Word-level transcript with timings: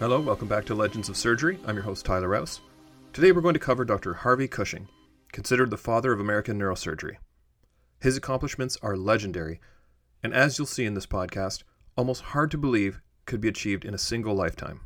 Hello, 0.00 0.20
welcome 0.20 0.46
back 0.46 0.64
to 0.66 0.76
Legends 0.76 1.08
of 1.08 1.16
Surgery. 1.16 1.58
I'm 1.66 1.74
your 1.74 1.82
host, 1.82 2.06
Tyler 2.06 2.28
Rouse. 2.28 2.60
Today 3.12 3.32
we're 3.32 3.40
going 3.40 3.54
to 3.54 3.58
cover 3.58 3.84
Dr. 3.84 4.14
Harvey 4.14 4.46
Cushing, 4.46 4.86
considered 5.32 5.70
the 5.70 5.76
father 5.76 6.12
of 6.12 6.20
American 6.20 6.56
neurosurgery. 6.56 7.16
His 7.98 8.16
accomplishments 8.16 8.78
are 8.80 8.96
legendary, 8.96 9.60
and 10.22 10.32
as 10.32 10.56
you'll 10.56 10.68
see 10.68 10.84
in 10.84 10.94
this 10.94 11.08
podcast, 11.08 11.64
almost 11.96 12.22
hard 12.22 12.52
to 12.52 12.56
believe 12.58 13.00
could 13.26 13.40
be 13.40 13.48
achieved 13.48 13.84
in 13.84 13.92
a 13.92 13.98
single 13.98 14.36
lifetime. 14.36 14.82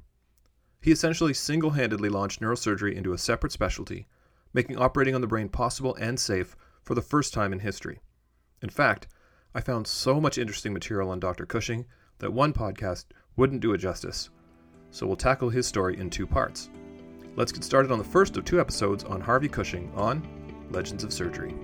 He 0.80 0.90
essentially 0.90 1.34
single 1.34 1.72
handedly 1.72 2.08
launched 2.08 2.40
neurosurgery 2.40 2.94
into 2.94 3.12
a 3.12 3.18
separate 3.18 3.52
specialty, 3.52 4.06
making 4.54 4.78
operating 4.78 5.14
on 5.14 5.20
the 5.20 5.26
brain 5.26 5.50
possible 5.50 5.94
and 5.96 6.18
safe 6.18 6.56
for 6.82 6.94
the 6.94 7.02
first 7.02 7.34
time 7.34 7.52
in 7.52 7.58
history. 7.58 8.00
In 8.62 8.70
fact, 8.70 9.08
I 9.54 9.60
found 9.60 9.86
so 9.86 10.22
much 10.22 10.38
interesting 10.38 10.72
material 10.72 11.10
on 11.10 11.20
Dr. 11.20 11.44
Cushing 11.44 11.84
that 12.20 12.32
one 12.32 12.54
podcast 12.54 13.04
wouldn't 13.36 13.60
do 13.60 13.74
it 13.74 13.78
justice 13.78 14.30
so 14.92 15.06
we'll 15.06 15.16
tackle 15.16 15.50
his 15.50 15.66
story 15.66 15.98
in 15.98 16.08
two 16.08 16.26
parts. 16.26 16.70
Let's 17.34 17.50
get 17.50 17.64
started 17.64 17.90
on 17.90 17.98
the 17.98 18.04
first 18.04 18.36
of 18.36 18.44
two 18.44 18.60
episodes 18.60 19.02
on 19.04 19.20
Harvey 19.20 19.48
Cushing 19.48 19.90
on 19.96 20.22
Legends 20.70 21.02
of 21.02 21.12
Surgery. 21.12 21.54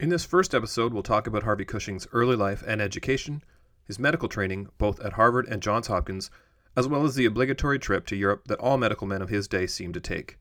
In 0.00 0.08
this 0.08 0.24
first 0.24 0.54
episode, 0.54 0.94
we'll 0.94 1.02
talk 1.02 1.26
about 1.26 1.42
Harvey 1.42 1.64
Cushing's 1.64 2.06
early 2.12 2.36
life 2.36 2.62
and 2.66 2.80
education, 2.80 3.42
his 3.84 3.98
medical 3.98 4.28
training, 4.28 4.68
both 4.78 5.00
at 5.00 5.14
Harvard 5.14 5.46
and 5.48 5.60
Johns 5.60 5.88
Hopkins, 5.88 6.30
as 6.76 6.88
well 6.88 7.04
as 7.04 7.16
the 7.16 7.26
obligatory 7.26 7.78
trip 7.78 8.06
to 8.06 8.16
Europe 8.16 8.46
that 8.46 8.58
all 8.58 8.78
medical 8.78 9.06
men 9.06 9.20
of 9.20 9.28
his 9.28 9.48
day 9.48 9.66
seemed 9.66 9.94
to 9.94 10.00
take. 10.00 10.38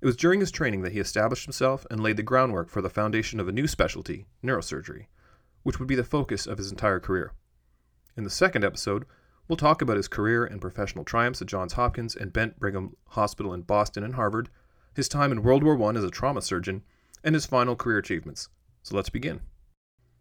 It 0.00 0.06
was 0.06 0.16
during 0.16 0.40
his 0.40 0.50
training 0.50 0.82
that 0.82 0.92
he 0.92 1.00
established 1.00 1.44
himself 1.44 1.86
and 1.90 2.00
laid 2.00 2.16
the 2.16 2.22
groundwork 2.22 2.70
for 2.70 2.80
the 2.80 2.88
foundation 2.88 3.38
of 3.38 3.48
a 3.48 3.52
new 3.52 3.66
specialty, 3.66 4.26
neurosurgery, 4.42 5.06
which 5.62 5.78
would 5.78 5.88
be 5.88 5.94
the 5.96 6.04
focus 6.04 6.46
of 6.46 6.58
his 6.58 6.70
entire 6.70 7.00
career. 7.00 7.32
In 8.16 8.24
the 8.24 8.30
second 8.30 8.64
episode, 8.64 9.04
We'll 9.50 9.56
talk 9.56 9.82
about 9.82 9.96
his 9.96 10.06
career 10.06 10.44
and 10.44 10.60
professional 10.60 11.04
triumphs 11.04 11.42
at 11.42 11.48
Johns 11.48 11.72
Hopkins 11.72 12.14
and 12.14 12.32
Bent 12.32 12.60
Brigham 12.60 12.94
Hospital 13.08 13.52
in 13.52 13.62
Boston 13.62 14.04
and 14.04 14.14
Harvard, 14.14 14.48
his 14.94 15.08
time 15.08 15.32
in 15.32 15.42
World 15.42 15.64
War 15.64 15.76
I 15.82 15.96
as 15.96 16.04
a 16.04 16.08
trauma 16.08 16.40
surgeon, 16.40 16.84
and 17.24 17.34
his 17.34 17.46
final 17.46 17.74
career 17.74 17.98
achievements. 17.98 18.48
So 18.84 18.94
let's 18.94 19.08
begin. 19.10 19.40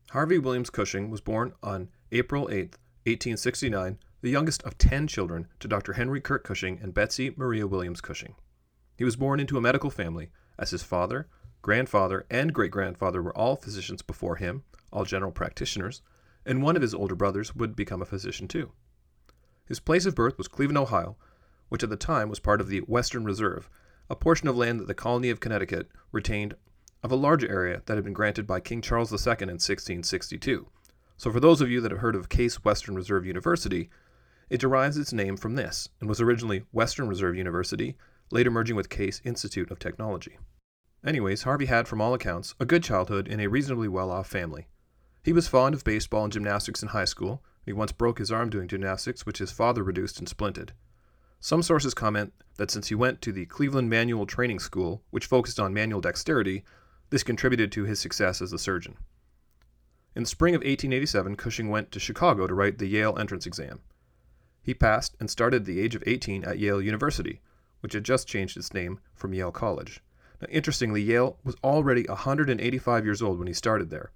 Harvey 0.10 0.40
Williams 0.40 0.72
Cushing 0.72 1.12
was 1.12 1.22
born 1.22 1.54
on 1.62 1.90
April 2.12 2.50
8, 2.50 2.76
1869, 3.06 4.00
the 4.22 4.32
youngest 4.32 4.64
of 4.64 4.80
10 4.80 5.06
children 5.06 5.46
to 5.60 5.68
Dr. 5.68 5.94
Henry 5.94 6.22
Kirk 6.22 6.44
Cushing 6.44 6.80
and 6.82 6.96
Betsy 6.96 7.32
Maria 7.38 7.68
Williams 7.68 8.02
Cushing. 8.02 8.34
He 8.98 9.04
was 9.04 9.16
born 9.16 9.40
into 9.40 9.60
a 9.60 9.62
medical 9.62 9.92
family, 9.92 10.32
as 10.58 10.72
his 10.72 10.82
father, 10.82 11.28
grandfather, 11.62 12.26
and 12.32 12.52
great 12.52 12.72
grandfather 12.72 13.22
were 13.22 13.38
all 13.38 13.58
physicians 13.58 14.02
before 14.02 14.38
him, 14.38 14.64
all 14.92 15.06
general 15.06 15.32
practitioners, 15.32 16.02
and 16.48 16.64
one 16.64 16.76
of 16.76 16.82
his 16.82 16.96
older 16.96 17.14
brothers 17.14 17.56
would 17.56 17.76
become 17.76 18.02
a 18.02 18.06
physician 18.06 18.48
too. 18.48 18.72
His 19.70 19.80
place 19.80 20.08
of 20.08 20.16
birth 20.16 20.38
was 20.38 20.48
Cleveland, 20.48 20.80
Ohio, 20.80 21.16
which 21.70 21.84
at 21.84 21.92
the 21.92 21.96
time 21.96 22.28
was 22.28 22.40
part 22.40 22.60
of 22.60 22.68
the 22.68 22.80
Western 22.80 23.24
Reserve, 23.24 23.70
a 24.10 24.16
portion 24.16 24.48
of 24.48 24.58
land 24.58 24.80
that 24.80 24.88
the 24.88 24.96
colony 24.96 25.30
of 25.30 25.40
Connecticut 25.40 25.88
retained 26.12 26.56
of 27.04 27.12
a 27.12 27.16
large 27.16 27.44
area 27.44 27.84
that 27.86 27.96
had 27.96 28.04
been 28.04 28.12
granted 28.12 28.48
by 28.48 28.60
King 28.60 28.82
Charles 28.82 29.12
II 29.12 29.32
in 29.40 29.60
1662. 29.60 30.68
So, 31.18 31.32
for 31.32 31.40
those 31.40 31.62
of 31.62 31.70
you 31.70 31.82
that 31.82 31.92
have 31.92 32.02
heard 32.02 32.16
of 32.16 32.30
Case 32.30 32.66
Western 32.66 32.96
Reserve 32.96 33.28
University, 33.28 33.92
it 34.50 34.60
derives 34.60 34.98
its 34.98 35.14
name 35.14 35.38
from 35.38 35.54
this 35.54 35.88
and 36.00 36.10
was 36.10 36.20
originally 36.20 36.64
Western 36.72 37.08
Reserve 37.08 37.36
University, 37.36 37.96
later 38.32 38.50
merging 38.50 38.76
with 38.76 38.90
Case 38.90 39.22
Institute 39.24 39.70
of 39.70 39.78
Technology. 39.78 40.40
Anyways, 41.06 41.44
Harvey 41.44 41.68
had, 41.68 41.88
from 41.88 42.02
all 42.02 42.16
accounts, 42.16 42.56
a 42.60 42.66
good 42.66 42.84
childhood 42.84 43.28
in 43.28 43.40
a 43.40 43.48
reasonably 43.48 43.88
well 43.88 44.10
off 44.10 44.28
family. 44.28 44.68
He 45.24 45.32
was 45.32 45.48
fond 45.48 45.76
of 45.76 45.84
baseball 45.84 46.24
and 46.24 46.34
gymnastics 46.34 46.82
in 46.82 46.90
high 46.90 47.06
school, 47.06 47.44
he 47.66 47.74
once 47.74 47.92
broke 47.92 48.20
his 48.20 48.32
arm 48.32 48.50
doing 48.50 48.68
gymnastics, 48.68 49.26
which 49.26 49.40
his 49.40 49.52
father 49.52 49.84
reduced 49.84 50.20
and 50.20 50.28
splinted. 50.28 50.70
Some 51.40 51.62
sources 51.64 51.94
comment 51.94 52.34
that 52.58 52.70
since 52.70 52.88
he 52.88 52.96
went 52.96 53.22
to 53.22 53.32
the 53.32 53.46
Cleveland 53.46 53.90
Manual 53.90 54.26
Training 54.26 54.60
School, 54.60 55.04
which 55.10 55.26
focused 55.26 55.60
on 55.60 55.74
manual 55.74 56.02
dexterity, 56.02 56.64
this 57.10 57.24
contributed 57.24 57.72
to 57.72 57.86
his 57.86 58.00
success 58.00 58.42
as 58.42 58.52
a 58.52 58.60
surgeon. 58.60 58.98
In 60.16 60.24
the 60.24 60.30
spring 60.30 60.56
of 60.56 60.60
1887, 60.60 61.36
Cushing 61.36 61.70
went 61.70 61.92
to 61.92 62.00
Chicago 62.00 62.48
to 62.48 62.54
write 62.54 62.78
the 62.78 62.88
Yale 62.88 63.18
entrance 63.18 63.46
exam. 63.46 63.80
He 64.62 64.74
passed 64.74 65.16
and 65.20 65.30
started 65.30 65.66
the 65.66 65.80
age 65.80 65.96
of 65.96 66.04
18 66.06 66.44
at 66.44 66.60
Yale 66.60 66.82
University, 66.82 67.42
which 67.80 67.94
had 67.94 68.04
just 68.04 68.28
changed 68.28 68.58
its 68.58 68.74
name 68.74 69.00
from 69.16 69.34
Yale 69.34 69.52
College. 69.52 70.02
Now, 70.42 70.48
interestingly, 70.50 71.02
Yale 71.02 71.38
was 71.44 71.56
already 71.64 72.04
185 72.04 73.06
years 73.06 73.22
old 73.22 73.38
when 73.40 73.48
he 73.48 73.54
started 73.54 73.90
there. 73.90 74.12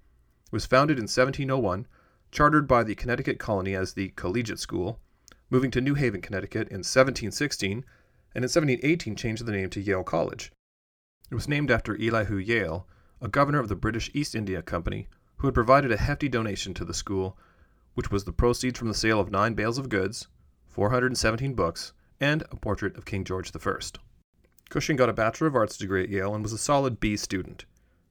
It 0.46 0.52
was 0.52 0.66
founded 0.66 0.98
in 0.98 1.04
1701 1.04 1.86
chartered 2.34 2.66
by 2.66 2.82
the 2.82 2.96
Connecticut 2.96 3.38
colony 3.38 3.76
as 3.76 3.92
the 3.92 4.08
Collegiate 4.16 4.58
School, 4.58 4.98
moving 5.50 5.70
to 5.70 5.80
New 5.80 5.94
Haven, 5.94 6.20
Connecticut 6.20 6.66
in 6.66 6.78
1716, 6.78 7.84
and 8.34 8.44
in 8.44 8.50
1718 8.50 9.14
changed 9.14 9.46
the 9.46 9.52
name 9.52 9.70
to 9.70 9.80
Yale 9.80 10.02
College. 10.02 10.50
It 11.30 11.36
was 11.36 11.46
named 11.46 11.70
after 11.70 11.94
Elihu 11.94 12.38
Yale, 12.38 12.88
a 13.22 13.28
governor 13.28 13.60
of 13.60 13.68
the 13.68 13.76
British 13.76 14.10
East 14.12 14.34
India 14.34 14.62
Company, 14.62 15.06
who 15.36 15.46
had 15.46 15.54
provided 15.54 15.92
a 15.92 15.96
hefty 15.96 16.28
donation 16.28 16.74
to 16.74 16.84
the 16.84 16.92
school, 16.92 17.38
which 17.94 18.10
was 18.10 18.24
the 18.24 18.32
proceeds 18.32 18.80
from 18.80 18.88
the 18.88 18.94
sale 18.94 19.20
of 19.20 19.30
nine 19.30 19.54
bales 19.54 19.78
of 19.78 19.88
goods, 19.88 20.26
417 20.66 21.54
books, 21.54 21.92
and 22.18 22.42
a 22.50 22.56
portrait 22.56 22.96
of 22.96 23.04
King 23.04 23.22
George 23.22 23.52
I. 23.54 23.76
Cushing 24.70 24.96
got 24.96 25.08
a 25.08 25.12
Bachelor 25.12 25.46
of 25.46 25.54
Arts 25.54 25.78
degree 25.78 26.02
at 26.02 26.08
Yale 26.08 26.34
and 26.34 26.42
was 26.42 26.52
a 26.52 26.58
solid 26.58 26.98
B 26.98 27.16
student. 27.16 27.64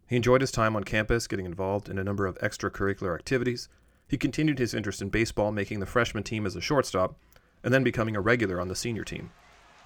He 0.07 0.15
enjoyed 0.15 0.39
his 0.39 0.51
time 0.51 0.77
on 0.77 0.85
campus, 0.85 1.27
getting 1.27 1.45
involved 1.45 1.89
in 1.89 1.97
a 1.97 2.05
number 2.05 2.25
of 2.25 2.37
extracurricular 2.39 3.15
activities, 3.15 3.67
he 4.13 4.17
continued 4.17 4.59
his 4.59 4.75
interest 4.75 5.01
in 5.01 5.09
baseball, 5.09 5.51
making 5.51 5.79
the 5.79 5.87
freshman 5.87 6.21
team 6.21 6.45
as 6.45 6.55
a 6.55 6.61
shortstop, 6.61 7.15
and 7.63 7.73
then 7.73 7.83
becoming 7.83 8.15
a 8.15 8.21
regular 8.21 8.61
on 8.61 8.67
the 8.67 8.75
senior 8.75 9.03
team. 9.03 9.31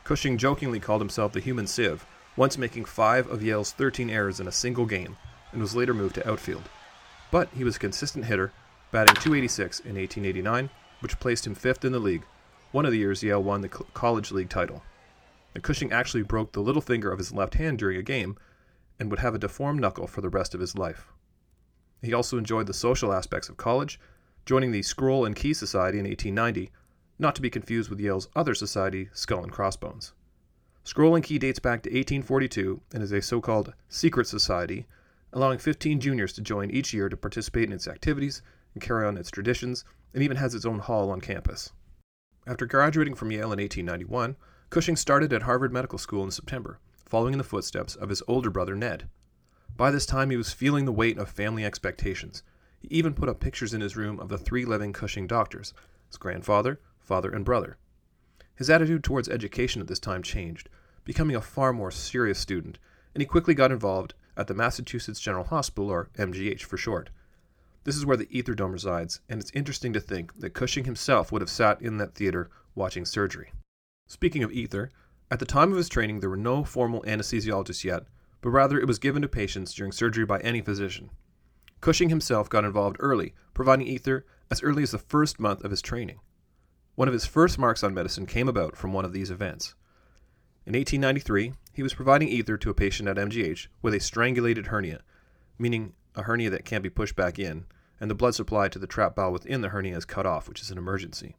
Cushing 0.03 0.37
jokingly 0.37 0.81
called 0.81 0.99
himself 0.99 1.31
the 1.31 1.39
human 1.39 1.65
sieve, 1.65 2.05
once 2.35 2.57
making 2.57 2.83
five 2.83 3.25
of 3.31 3.41
Yale's 3.41 3.71
13 3.71 4.09
errors 4.09 4.41
in 4.41 4.47
a 4.49 4.51
single 4.51 4.85
game, 4.85 5.15
and 5.53 5.61
was 5.61 5.77
later 5.77 5.93
moved 5.93 6.15
to 6.15 6.29
outfield. 6.29 6.63
But 7.31 7.47
he 7.55 7.63
was 7.63 7.77
a 7.77 7.79
consistent 7.79 8.25
hitter, 8.25 8.51
batting 8.91 9.15
286 9.15 9.79
in 9.79 9.95
1889, 9.95 10.71
which 10.99 11.21
placed 11.21 11.47
him 11.47 11.55
fifth 11.55 11.85
in 11.85 11.93
the 11.93 11.97
league, 11.97 12.25
one 12.73 12.85
of 12.85 12.91
the 12.91 12.97
years 12.97 13.23
Yale 13.23 13.41
won 13.41 13.61
the 13.61 13.69
college 13.69 14.33
league 14.33 14.49
title. 14.49 14.83
And 15.55 15.63
Cushing 15.63 15.93
actually 15.93 16.23
broke 16.23 16.51
the 16.51 16.59
little 16.59 16.81
finger 16.81 17.13
of 17.13 17.19
his 17.19 17.31
left 17.31 17.53
hand 17.53 17.79
during 17.79 17.95
a 17.95 18.03
game 18.03 18.35
and 18.99 19.09
would 19.09 19.19
have 19.19 19.35
a 19.35 19.39
deformed 19.39 19.79
knuckle 19.79 20.05
for 20.05 20.19
the 20.19 20.27
rest 20.27 20.53
of 20.53 20.59
his 20.59 20.75
life. 20.75 21.07
He 22.01 22.13
also 22.13 22.37
enjoyed 22.37 22.67
the 22.67 22.73
social 22.73 23.13
aspects 23.13 23.47
of 23.47 23.55
college 23.55 23.97
joining 24.47 24.71
the 24.71 24.81
Scroll 24.81 25.25
and 25.25 25.35
Key 25.35 25.53
Society 25.53 25.99
in 25.99 26.05
1890, 26.05 26.71
not 27.19 27.35
to 27.35 27.41
be 27.41 27.49
confused 27.49 27.89
with 27.89 27.99
Yale's 27.99 28.29
other 28.33 28.55
society, 28.55 29.09
Skull 29.11 29.43
and 29.43 29.51
Crossbones. 29.51 30.13
Scroll 30.85 31.15
and 31.15 31.23
Key 31.23 31.37
dates 31.37 31.59
back 31.59 31.83
to 31.83 31.89
1842 31.89 32.79
and 32.93 33.03
is 33.03 33.11
a 33.11 33.21
so 33.21 33.41
called 33.41 33.73
secret 33.89 34.25
society, 34.25 34.87
allowing 35.33 35.59
15 35.59 35.99
juniors 35.99 36.31
to 36.31 36.39
join 36.39 36.71
each 36.71 36.93
year 36.93 37.09
to 37.09 37.17
participate 37.17 37.65
in 37.65 37.73
its 37.73 37.89
activities 37.89 38.41
and 38.73 38.81
carry 38.81 39.05
on 39.05 39.17
its 39.17 39.29
traditions, 39.29 39.83
and 40.13 40.23
even 40.23 40.37
has 40.37 40.55
its 40.55 40.65
own 40.65 40.79
hall 40.79 41.11
on 41.11 41.19
campus. 41.19 41.73
After 42.47 42.65
graduating 42.65 43.15
from 43.15 43.31
Yale 43.31 43.51
in 43.51 43.59
1891, 43.59 44.37
Cushing 44.69 44.95
started 44.95 45.33
at 45.33 45.43
Harvard 45.43 45.73
Medical 45.73 45.99
School 45.99 46.23
in 46.23 46.31
September, 46.31 46.79
following 47.05 47.33
in 47.33 47.37
the 47.37 47.43
footsteps 47.43 47.95
of 47.95 48.07
his 48.07 48.23
older 48.29 48.49
brother 48.49 48.77
Ned. 48.77 49.09
By 49.75 49.91
this 49.91 50.05
time, 50.05 50.29
he 50.29 50.37
was 50.37 50.53
feeling 50.53 50.85
the 50.85 50.93
weight 50.93 51.17
of 51.17 51.29
family 51.29 51.65
expectations 51.65 52.43
he 52.89 52.95
even 52.95 53.13
put 53.13 53.29
up 53.29 53.39
pictures 53.39 53.73
in 53.73 53.81
his 53.81 53.97
room 53.97 54.19
of 54.19 54.29
the 54.29 54.37
three 54.37 54.65
living 54.65 54.93
Cushing 54.93 55.27
doctors 55.27 55.73
his 56.07 56.17
grandfather, 56.17 56.79
father, 56.99 57.29
and 57.29 57.43
brother. 57.43 57.77
His 58.55 58.69
attitude 58.69 59.03
towards 59.03 59.27
education 59.27 59.81
at 59.81 59.87
this 59.87 59.99
time 59.99 60.23
changed, 60.23 60.69
becoming 61.03 61.35
a 61.35 61.41
far 61.41 61.73
more 61.73 61.91
serious 61.91 62.39
student, 62.39 62.79
and 63.13 63.21
he 63.21 63.25
quickly 63.25 63.53
got 63.53 63.71
involved 63.71 64.13
at 64.37 64.47
the 64.47 64.53
Massachusetts 64.53 65.19
General 65.19 65.43
Hospital, 65.45 65.89
or 65.89 66.09
MGH 66.17 66.61
for 66.61 66.77
short. 66.77 67.09
This 67.83 67.95
is 67.95 68.05
where 68.05 68.17
the 68.17 68.27
Ether 68.29 68.53
Dome 68.53 68.71
resides, 68.71 69.21
and 69.27 69.39
it's 69.39 69.51
interesting 69.53 69.93
to 69.93 69.99
think 69.99 70.39
that 70.39 70.53
Cushing 70.53 70.85
himself 70.85 71.31
would 71.31 71.41
have 71.41 71.49
sat 71.49 71.81
in 71.81 71.97
that 71.97 72.15
theater 72.15 72.49
watching 72.75 73.05
surgery. 73.05 73.51
Speaking 74.07 74.43
of 74.43 74.51
ether, 74.51 74.91
at 75.29 75.39
the 75.39 75.45
time 75.45 75.71
of 75.71 75.77
his 75.77 75.89
training 75.89 76.19
there 76.19 76.29
were 76.29 76.37
no 76.37 76.63
formal 76.63 77.01
anesthesiologists 77.03 77.83
yet, 77.83 78.03
but 78.41 78.49
rather 78.51 78.79
it 78.79 78.87
was 78.87 78.99
given 78.99 79.21
to 79.21 79.27
patients 79.27 79.73
during 79.73 79.91
surgery 79.91 80.25
by 80.25 80.39
any 80.39 80.61
physician. 80.61 81.09
Cushing 81.87 82.09
himself 82.09 82.49
got 82.49 82.65
involved 82.65 82.97
early, 82.99 83.33
providing 83.53 83.87
ether 83.87 84.25
as 84.51 84.61
early 84.61 84.83
as 84.83 84.91
the 84.91 84.97
first 84.97 85.39
month 85.39 85.63
of 85.63 85.71
his 85.71 85.81
training. 85.81 86.19
One 86.95 87.07
of 87.07 87.13
his 87.13 87.25
first 87.25 87.57
marks 87.57 87.81
on 87.81 87.93
medicine 87.93 88.25
came 88.25 88.49
about 88.49 88.75
from 88.75 88.91
one 88.91 89.05
of 89.05 89.13
these 89.13 89.31
events. 89.31 89.73
In 90.65 90.73
1893, 90.73 91.53
he 91.71 91.83
was 91.83 91.93
providing 91.93 92.27
ether 92.27 92.57
to 92.57 92.69
a 92.69 92.73
patient 92.73 93.07
at 93.07 93.15
MGH 93.15 93.67
with 93.81 93.93
a 93.93 94.01
strangulated 94.01 94.67
hernia, 94.67 94.99
meaning 95.57 95.93
a 96.13 96.23
hernia 96.23 96.49
that 96.49 96.65
can't 96.65 96.83
be 96.83 96.89
pushed 96.89 97.15
back 97.15 97.39
in, 97.39 97.65
and 98.01 98.11
the 98.11 98.15
blood 98.15 98.35
supply 98.35 98.67
to 98.67 98.79
the 98.79 98.85
trap 98.85 99.15
bowel 99.15 99.31
within 99.31 99.61
the 99.61 99.69
hernia 99.69 99.95
is 99.95 100.03
cut 100.03 100.25
off, 100.25 100.49
which 100.49 100.61
is 100.61 100.69
an 100.69 100.77
emergency. 100.77 101.37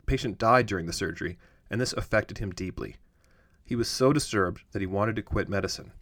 The 0.00 0.06
patient 0.06 0.38
died 0.38 0.64
during 0.64 0.86
the 0.86 0.94
surgery, 0.94 1.36
and 1.68 1.78
this 1.78 1.92
affected 1.92 2.38
him 2.38 2.52
deeply. 2.52 2.96
He 3.62 3.76
was 3.76 3.88
so 3.88 4.14
disturbed 4.14 4.62
that 4.72 4.80
he 4.80 4.86
wanted 4.86 5.16
to 5.16 5.22
quit 5.22 5.50
medicine. 5.50 5.92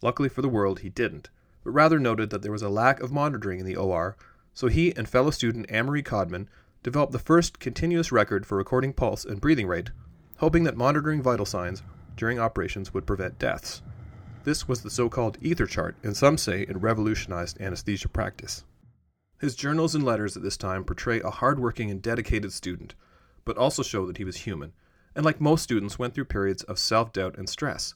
Luckily 0.00 0.30
for 0.30 0.40
the 0.40 0.48
world, 0.48 0.80
he 0.80 0.88
didn't, 0.88 1.28
but 1.66 1.72
rather 1.72 1.98
noted 1.98 2.30
that 2.30 2.42
there 2.42 2.52
was 2.52 2.62
a 2.62 2.68
lack 2.68 3.00
of 3.00 3.10
monitoring 3.10 3.58
in 3.58 3.66
the 3.66 3.74
OR, 3.74 4.16
so 4.54 4.68
he 4.68 4.94
and 4.94 5.08
fellow 5.08 5.32
student 5.32 5.66
Amory 5.68 6.00
Codman 6.00 6.48
developed 6.84 7.10
the 7.10 7.18
first 7.18 7.58
continuous 7.58 8.12
record 8.12 8.46
for 8.46 8.56
recording 8.56 8.92
pulse 8.92 9.24
and 9.24 9.40
breathing 9.40 9.66
rate, 9.66 9.90
hoping 10.36 10.62
that 10.62 10.76
monitoring 10.76 11.20
vital 11.20 11.44
signs 11.44 11.82
during 12.16 12.38
operations 12.38 12.94
would 12.94 13.04
prevent 13.04 13.40
deaths. 13.40 13.82
This 14.44 14.68
was 14.68 14.82
the 14.82 14.90
so 14.90 15.08
called 15.08 15.38
ether 15.40 15.66
chart, 15.66 15.96
and 16.04 16.16
some 16.16 16.38
say 16.38 16.62
it 16.62 16.80
revolutionized 16.80 17.60
anesthesia 17.60 18.08
practice. 18.08 18.62
His 19.40 19.56
journals 19.56 19.96
and 19.96 20.04
letters 20.04 20.36
at 20.36 20.44
this 20.44 20.56
time 20.56 20.84
portray 20.84 21.20
a 21.20 21.30
hardworking 21.30 21.90
and 21.90 22.00
dedicated 22.00 22.52
student, 22.52 22.94
but 23.44 23.58
also 23.58 23.82
show 23.82 24.06
that 24.06 24.18
he 24.18 24.24
was 24.24 24.36
human, 24.36 24.72
and 25.16 25.24
like 25.24 25.40
most 25.40 25.64
students, 25.64 25.98
went 25.98 26.14
through 26.14 26.26
periods 26.26 26.62
of 26.62 26.78
self 26.78 27.12
doubt 27.12 27.36
and 27.36 27.48
stress. 27.48 27.94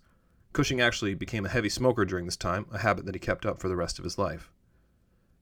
Cushing 0.52 0.80
actually 0.80 1.14
became 1.14 1.46
a 1.46 1.50
heavy 1.50 1.68
smoker 1.68 2.04
during 2.04 2.24
this 2.24 2.36
time, 2.36 2.66
a 2.72 2.78
habit 2.78 3.04
that 3.06 3.14
he 3.14 3.20
kept 3.20 3.46
up 3.46 3.58
for 3.58 3.68
the 3.68 3.76
rest 3.76 3.98
of 3.98 4.04
his 4.04 4.18
life. 4.18 4.50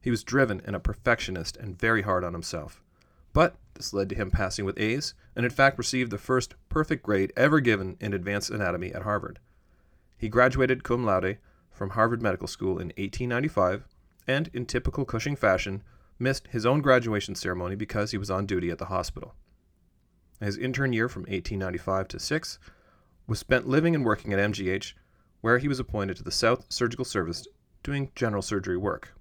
He 0.00 0.10
was 0.10 0.22
driven 0.22 0.60
and 0.64 0.76
a 0.76 0.81
perfectionist 0.81 1.56
and 1.56 1.78
very 1.78 2.02
hard 2.02 2.25
on 2.25 2.34
himself. 2.34 2.82
But 3.32 3.56
this 3.75 3.93
led 3.93 4.08
to 4.10 4.14
him 4.14 4.31
passing 4.31 4.64
with 4.64 4.78
A's, 4.78 5.14
and 5.34 5.44
in 5.44 5.50
fact 5.50 5.78
received 5.78 6.10
the 6.10 6.19
first 6.19 6.55
perfect 6.69 7.02
grade 7.02 7.32
ever 7.37 7.60
given 7.60 7.96
in 8.00 8.12
advanced 8.12 8.50
anatomy 8.50 8.93
at 8.93 9.02
Harvard. 9.02 9.38
He 10.16 10.28
graduated 10.28 10.84
cum 10.84 11.05
laude 11.05 11.38
from 11.70 11.90
Harvard 11.90 12.20
Medical 12.20 12.49
School 12.49 12.78
in 12.78 12.88
1895, 12.96 13.87
and, 14.26 14.50
in 14.52 14.66
typical 14.66 15.05
Cushing 15.05 15.37
fashion, 15.37 15.82
missed 16.19 16.49
his 16.49 16.66
own 16.66 16.81
graduation 16.81 17.34
ceremony 17.34 17.76
because 17.76 18.10
he 18.10 18.19
was 18.19 18.31
on 18.31 18.44
duty 18.44 18.70
at 18.70 18.78
the 18.78 18.87
hospital. 18.87 19.34
His 20.40 20.58
intern 20.58 20.93
year 20.93 21.08
from 21.08 21.22
1895 21.22 22.08
to 22.08 22.19
6 22.19 22.58
was 23.28 23.38
spent 23.38 23.69
living 23.69 23.94
and 23.94 24.04
working 24.04 24.32
at 24.32 24.38
MGH, 24.38 24.94
where 25.42 25.58
he 25.58 25.69
was 25.69 25.78
appointed 25.78 26.16
to 26.16 26.25
the 26.25 26.32
South 26.32 26.64
Surgical 26.70 27.04
Service 27.04 27.46
doing 27.84 28.10
general 28.16 28.42
surgery 28.42 28.76
work. 28.76 29.12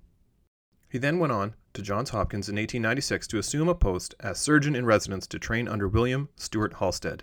He 0.90 0.98
then 0.98 1.20
went 1.20 1.34
on 1.34 1.54
to 1.74 1.82
Johns 1.82 2.12
Hopkins 2.12 2.48
in 2.48 2.56
1896 2.56 3.28
to 3.28 3.38
assume 3.38 3.68
a 3.68 3.76
post 3.76 4.16
as 4.22 4.40
surgeon 4.40 4.76
in 4.76 4.86
residence 4.86 5.28
to 5.28 5.38
train 5.38 5.68
under 5.68 5.90
William 5.90 6.30
Stewart 6.38 6.76
Halsted. 6.76 7.22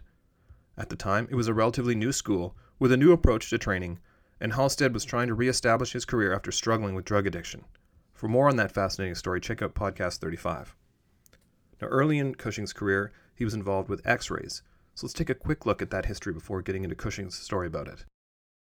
At 0.76 0.90
the 0.90 0.96
time, 0.96 1.26
it 1.30 1.34
was 1.34 1.48
a 1.48 1.54
relatively 1.54 1.94
new 1.94 2.12
school 2.12 2.54
with 2.78 2.92
a 2.92 2.96
new 2.98 3.12
approach 3.12 3.48
to 3.48 3.58
training, 3.58 3.98
and 4.38 4.52
Halsted 4.52 4.92
was 4.92 5.06
trying 5.06 5.28
to 5.28 5.34
reestablish 5.34 5.92
his 5.92 6.04
career 6.04 6.34
after 6.34 6.52
struggling 6.52 6.94
with 6.94 7.06
drug 7.06 7.26
addiction. 7.26 7.64
For 8.12 8.28
more 8.28 8.48
on 8.48 8.56
that 8.56 8.72
fascinating 8.72 9.14
story, 9.14 9.40
check 9.40 9.62
out 9.62 9.74
podcast 9.74 10.18
35. 10.18 10.76
Now, 11.80 11.88
early 11.88 12.18
in 12.18 12.34
Cushing's 12.34 12.74
career, 12.74 13.12
he 13.34 13.44
was 13.44 13.54
involved 13.54 13.88
with 13.88 14.06
X 14.06 14.30
rays, 14.30 14.62
so 14.94 15.06
let's 15.06 15.14
take 15.14 15.30
a 15.30 15.34
quick 15.34 15.66
look 15.66 15.82
at 15.82 15.90
that 15.90 16.06
history 16.06 16.32
before 16.32 16.62
getting 16.62 16.84
into 16.84 16.96
Cushing's 16.96 17.36
story 17.36 17.66
about 17.66 17.88
it. 17.88 18.04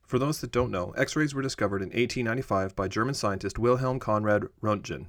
For 0.05 0.19
those 0.19 0.41
that 0.41 0.51
don't 0.51 0.71
know, 0.71 0.91
X 0.91 1.15
rays 1.15 1.33
were 1.33 1.41
discovered 1.41 1.81
in 1.81 1.89
1895 1.89 2.75
by 2.75 2.87
German 2.87 3.13
scientist 3.13 3.59
Wilhelm 3.59 3.99
Conrad 3.99 4.47
Röntgen. 4.61 5.07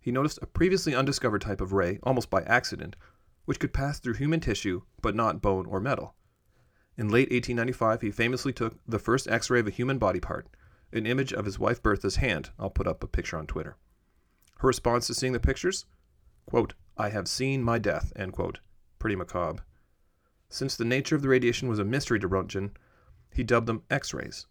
He 0.00 0.12
noticed 0.12 0.38
a 0.42 0.46
previously 0.46 0.94
undiscovered 0.94 1.42
type 1.42 1.60
of 1.60 1.72
ray, 1.72 1.98
almost 2.02 2.30
by 2.30 2.42
accident, 2.42 2.96
which 3.44 3.58
could 3.58 3.72
pass 3.72 3.98
through 3.98 4.14
human 4.14 4.40
tissue 4.40 4.82
but 5.00 5.14
not 5.14 5.42
bone 5.42 5.66
or 5.66 5.80
metal. 5.80 6.14
In 6.96 7.08
late 7.08 7.30
1895, 7.30 8.02
he 8.02 8.10
famously 8.10 8.52
took 8.52 8.78
the 8.86 8.98
first 8.98 9.28
x 9.28 9.48
ray 9.48 9.60
of 9.60 9.66
a 9.66 9.70
human 9.70 9.98
body 9.98 10.20
part, 10.20 10.46
an 10.92 11.06
image 11.06 11.32
of 11.32 11.44
his 11.44 11.58
wife 11.58 11.82
Bertha's 11.82 12.16
hand. 12.16 12.50
I'll 12.58 12.70
put 12.70 12.86
up 12.86 13.02
a 13.02 13.06
picture 13.06 13.38
on 13.38 13.46
Twitter. 13.46 13.76
Her 14.58 14.68
response 14.68 15.06
to 15.06 15.14
seeing 15.14 15.32
the 15.32 15.40
pictures? 15.40 15.86
Quote, 16.46 16.74
I 16.96 17.08
have 17.08 17.26
seen 17.28 17.62
my 17.62 17.78
death, 17.78 18.12
end 18.14 18.34
quote. 18.34 18.60
Pretty 18.98 19.16
macabre. 19.16 19.64
Since 20.52 20.76
the 20.76 20.84
nature 20.84 21.16
of 21.16 21.22
the 21.22 21.30
radiation 21.30 21.66
was 21.66 21.78
a 21.78 21.84
mystery 21.84 22.20
to 22.20 22.28
Roentgen, 22.28 22.72
he 23.32 23.42
dubbed 23.42 23.66
them 23.66 23.84
X 23.90 24.12
rays. 24.12 24.44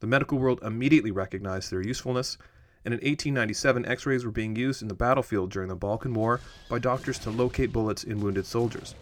The 0.00 0.06
medical 0.06 0.38
world 0.38 0.60
immediately 0.62 1.10
recognized 1.10 1.70
their 1.70 1.80
usefulness, 1.80 2.36
and 2.84 2.92
in 2.92 2.98
1897, 2.98 3.86
X 3.86 4.04
rays 4.04 4.22
were 4.22 4.30
being 4.30 4.54
used 4.54 4.82
in 4.82 4.88
the 4.88 4.94
battlefield 4.94 5.50
during 5.50 5.70
the 5.70 5.74
Balkan 5.74 6.12
War 6.12 6.42
by 6.68 6.78
doctors 6.78 7.18
to 7.20 7.30
locate 7.30 7.72
bullets 7.72 8.04
in 8.04 8.20
wounded 8.20 8.44
soldiers. 8.44 8.94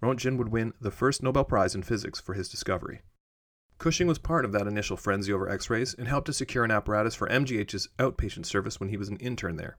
Roentgen 0.00 0.36
would 0.36 0.50
win 0.50 0.72
the 0.80 0.92
first 0.92 1.20
Nobel 1.20 1.42
Prize 1.42 1.74
in 1.74 1.82
Physics 1.82 2.20
for 2.20 2.34
his 2.34 2.48
discovery. 2.48 3.00
Cushing 3.78 4.06
was 4.06 4.18
part 4.18 4.44
of 4.44 4.52
that 4.52 4.68
initial 4.68 4.96
frenzy 4.96 5.32
over 5.32 5.48
X 5.48 5.68
rays 5.68 5.94
and 5.94 6.06
helped 6.06 6.26
to 6.26 6.32
secure 6.32 6.62
an 6.62 6.70
apparatus 6.70 7.16
for 7.16 7.28
MGH's 7.28 7.88
outpatient 7.98 8.46
service 8.46 8.78
when 8.78 8.90
he 8.90 8.96
was 8.96 9.08
an 9.08 9.16
intern 9.16 9.56
there. 9.56 9.78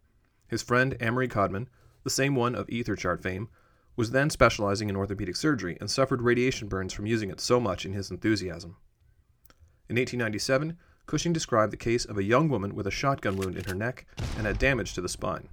His 0.49 0.63
friend 0.63 0.97
Amory 0.99 1.29
Codman, 1.29 1.69
the 2.03 2.09
same 2.09 2.35
one 2.35 2.55
of 2.55 2.69
ether 2.69 2.97
chart 2.97 3.23
fame, 3.23 3.47
was 3.95 4.11
then 4.11 4.29
specializing 4.29 4.89
in 4.89 4.95
orthopedic 4.95 5.35
surgery 5.35 5.77
and 5.79 5.89
suffered 5.89 6.21
radiation 6.21 6.67
burns 6.67 6.93
from 6.93 7.05
using 7.05 7.29
it 7.29 7.39
so 7.39 7.59
much 7.59 7.85
in 7.85 7.93
his 7.93 8.09
enthusiasm. 8.09 8.77
In 9.89 9.97
1897, 9.97 10.77
Cushing 11.05 11.33
described 11.33 11.73
the 11.73 11.77
case 11.77 12.05
of 12.05 12.17
a 12.17 12.23
young 12.23 12.47
woman 12.49 12.75
with 12.75 12.87
a 12.87 12.91
shotgun 12.91 13.35
wound 13.35 13.57
in 13.57 13.65
her 13.65 13.75
neck 13.75 14.05
and 14.37 14.47
had 14.47 14.57
damage 14.57 14.93
to 14.93 15.01
the 15.01 15.09
spine. 15.09 15.49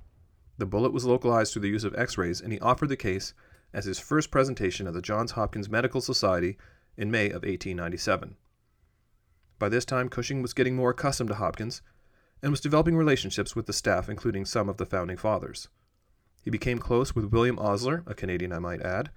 The 0.59 0.67
bullet 0.67 0.93
was 0.93 1.05
localized 1.05 1.53
through 1.53 1.63
the 1.63 1.69
use 1.69 1.85
of 1.85 1.95
x 1.97 2.17
rays, 2.17 2.41
and 2.41 2.53
he 2.53 2.61
offered 2.61 2.89
the 2.89 2.97
case 2.97 3.35
as 3.73 3.85
his 3.85 3.99
first 3.99 4.31
presentation 4.31 4.87
at 4.87 4.95
the 4.95 5.03
Johns 5.03 5.33
Hopkins 5.33 5.69
Medical 5.69 6.01
Society 6.01 6.57
in 6.97 7.11
May 7.11 7.27
of 7.27 7.43
1897. 7.43 8.37
By 9.59 9.69
this 9.69 9.85
time, 9.85 10.09
Cushing 10.09 10.41
was 10.43 10.55
getting 10.55 10.77
more 10.77 10.91
accustomed 10.91 11.29
to 11.29 11.37
Hopkins 11.37 11.83
and 12.43 12.51
was 12.51 12.61
developing 12.61 12.97
relationships 12.97 13.55
with 13.55 13.67
the 13.67 13.73
staff, 13.73 14.09
including 14.09 14.45
some 14.45 14.69
of 14.69 14.77
the 14.77 14.87
founding 14.87 15.17
fathers. 15.17 15.69
He 16.43 16.51
became 16.51 16.79
close 16.79 17.15
with 17.15 17.33
William 17.33 17.59
Osler, 17.59 18.03
a 18.07 18.15
Canadian 18.15 18.53
I 18.53 18.59
might 18.59 18.81
add, 18.83 19.11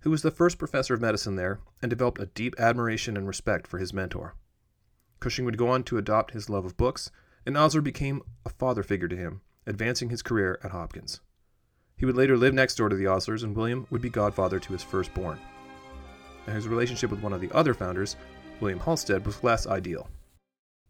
who 0.00 0.10
was 0.10 0.22
the 0.22 0.30
first 0.30 0.58
professor 0.58 0.94
of 0.94 1.00
medicine 1.00 1.36
there 1.36 1.60
and 1.80 1.88
developed 1.88 2.20
a 2.20 2.26
deep 2.26 2.54
admiration 2.58 3.16
and 3.16 3.26
respect 3.26 3.66
for 3.66 3.78
his 3.78 3.92
mentor. 3.94 4.34
Cushing 5.20 5.44
would 5.44 5.56
go 5.56 5.68
on 5.68 5.84
to 5.84 5.98
adopt 5.98 6.32
his 6.32 6.50
love 6.50 6.64
of 6.64 6.76
books, 6.76 7.10
and 7.46 7.56
Osler 7.56 7.80
became 7.80 8.22
a 8.44 8.50
father 8.50 8.82
figure 8.82 9.08
to 9.08 9.16
him, 9.16 9.40
advancing 9.66 10.10
his 10.10 10.22
career 10.22 10.58
at 10.62 10.72
Hopkins. 10.72 11.20
He 11.96 12.04
would 12.04 12.16
later 12.16 12.36
live 12.36 12.52
next 12.52 12.74
door 12.74 12.88
to 12.88 12.96
the 12.96 13.06
Oslers, 13.06 13.44
and 13.44 13.56
William 13.56 13.86
would 13.90 14.02
be 14.02 14.10
godfather 14.10 14.58
to 14.58 14.72
his 14.72 14.82
firstborn. 14.82 15.38
Now, 16.46 16.54
his 16.54 16.66
relationship 16.66 17.10
with 17.10 17.20
one 17.20 17.32
of 17.32 17.40
the 17.40 17.52
other 17.52 17.74
founders, 17.74 18.16
William 18.60 18.80
Halsted, 18.80 19.24
was 19.24 19.44
less 19.44 19.66
ideal. 19.66 20.08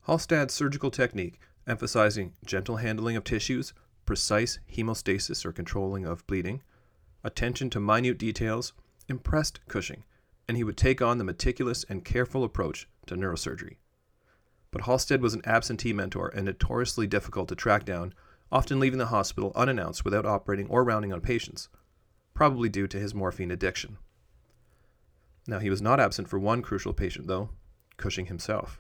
Halsted's 0.09 0.55
surgical 0.55 0.91
technique, 0.91 1.39
emphasizing 1.67 2.33
gentle 2.47 2.77
handling 2.77 3.17
of 3.17 3.25
tissues, 3.25 3.75
precise 4.05 4.59
hemostasis 4.71 5.45
or 5.45 5.53
controlling 5.53 6.05
of 6.05 6.27
bleeding, 6.27 6.63
attention 7.25 7.71
to 7.71 7.81
minute 7.81 8.19
details, 8.19 8.73
impressed 9.09 9.61
Cushing, 9.69 10.05
and 10.49 10.57
he 10.57 10.65
would 10.65 10.77
take 10.77 11.01
on 11.01 11.19
the 11.19 11.25
meticulous 11.25 11.85
and 11.89 12.05
careful 12.05 12.45
approach 12.45 12.89
to 13.07 13.15
neurosurgery. 13.15 13.77
But 14.71 14.83
Halsted 14.83 15.21
was 15.21 15.35
an 15.35 15.43
absentee 15.45 15.93
mentor 15.93 16.29
and 16.29 16.47
notoriously 16.47 17.07
difficult 17.07 17.49
to 17.49 17.55
track 17.55 17.85
down 17.85 18.15
often 18.53 18.79
leaving 18.79 18.99
the 18.99 19.07
hospital 19.07 19.51
unannounced 19.57 20.05
without 20.05 20.27
operating 20.27 20.69
or 20.69 20.85
rounding 20.85 21.13
on 21.13 21.23
patients, 21.23 21.71
probably 22.35 22.69
due 22.69 22.87
to 22.87 23.01
his 23.01 23.15
morphine 23.15 23.51
addiction. 23.51 23.97
Now, 25.47 25.59
he 25.59 25.71
was 25.71 25.83
not 25.83 25.99
absent 25.99 26.29
for 26.29 26.39
one 26.39 26.63
crucial 26.63 26.93
patient, 26.93 27.27
though 27.27 27.49
Cushing 27.97 28.27
himself. 28.27 28.79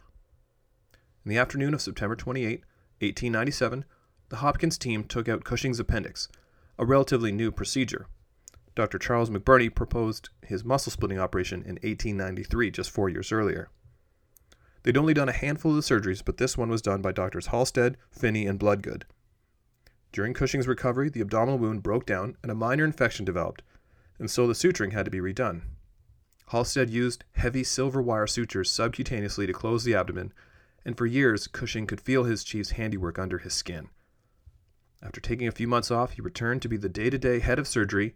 In 1.24 1.30
the 1.30 1.38
afternoon 1.38 1.74
of 1.74 1.80
September 1.80 2.14
28, 2.14 2.60
1897, 3.00 3.84
the 4.32 4.38
Hopkins 4.38 4.78
team 4.78 5.04
took 5.04 5.28
out 5.28 5.44
Cushing's 5.44 5.78
appendix, 5.78 6.26
a 6.78 6.86
relatively 6.86 7.30
new 7.32 7.52
procedure. 7.52 8.06
Dr. 8.74 8.98
Charles 8.98 9.28
McBurney 9.28 9.72
proposed 9.72 10.30
his 10.40 10.64
muscle 10.64 10.90
splitting 10.90 11.18
operation 11.18 11.60
in 11.60 11.74
1893, 11.82 12.70
just 12.70 12.90
four 12.90 13.10
years 13.10 13.30
earlier. 13.30 13.68
They'd 14.82 14.96
only 14.96 15.12
done 15.12 15.28
a 15.28 15.32
handful 15.32 15.72
of 15.72 15.76
the 15.76 15.82
surgeries, 15.82 16.24
but 16.24 16.38
this 16.38 16.56
one 16.56 16.70
was 16.70 16.80
done 16.80 17.02
by 17.02 17.12
doctors 17.12 17.48
Halsted, 17.48 17.96
Finney, 18.10 18.46
and 18.46 18.58
Bloodgood. 18.58 19.04
During 20.12 20.32
Cushing's 20.32 20.66
recovery, 20.66 21.10
the 21.10 21.20
abdominal 21.20 21.58
wound 21.58 21.82
broke 21.82 22.06
down 22.06 22.38
and 22.42 22.50
a 22.50 22.54
minor 22.54 22.86
infection 22.86 23.26
developed, 23.26 23.60
and 24.18 24.30
so 24.30 24.46
the 24.46 24.54
suturing 24.54 24.94
had 24.94 25.04
to 25.04 25.10
be 25.10 25.20
redone. 25.20 25.60
Halsted 26.52 26.88
used 26.88 27.24
heavy 27.32 27.64
silver 27.64 28.00
wire 28.00 28.26
sutures 28.26 28.70
subcutaneously 28.70 29.46
to 29.46 29.52
close 29.52 29.84
the 29.84 29.94
abdomen, 29.94 30.32
and 30.86 30.96
for 30.96 31.04
years 31.04 31.46
Cushing 31.48 31.86
could 31.86 32.00
feel 32.00 32.24
his 32.24 32.42
chief's 32.42 32.70
handiwork 32.70 33.18
under 33.18 33.36
his 33.36 33.52
skin. 33.52 33.90
After 35.02 35.20
taking 35.20 35.48
a 35.48 35.52
few 35.52 35.66
months 35.66 35.90
off, 35.90 36.12
he 36.12 36.22
returned 36.22 36.62
to 36.62 36.68
be 36.68 36.76
the 36.76 36.88
day 36.88 37.10
to 37.10 37.18
day 37.18 37.40
head 37.40 37.58
of 37.58 37.66
surgery, 37.66 38.14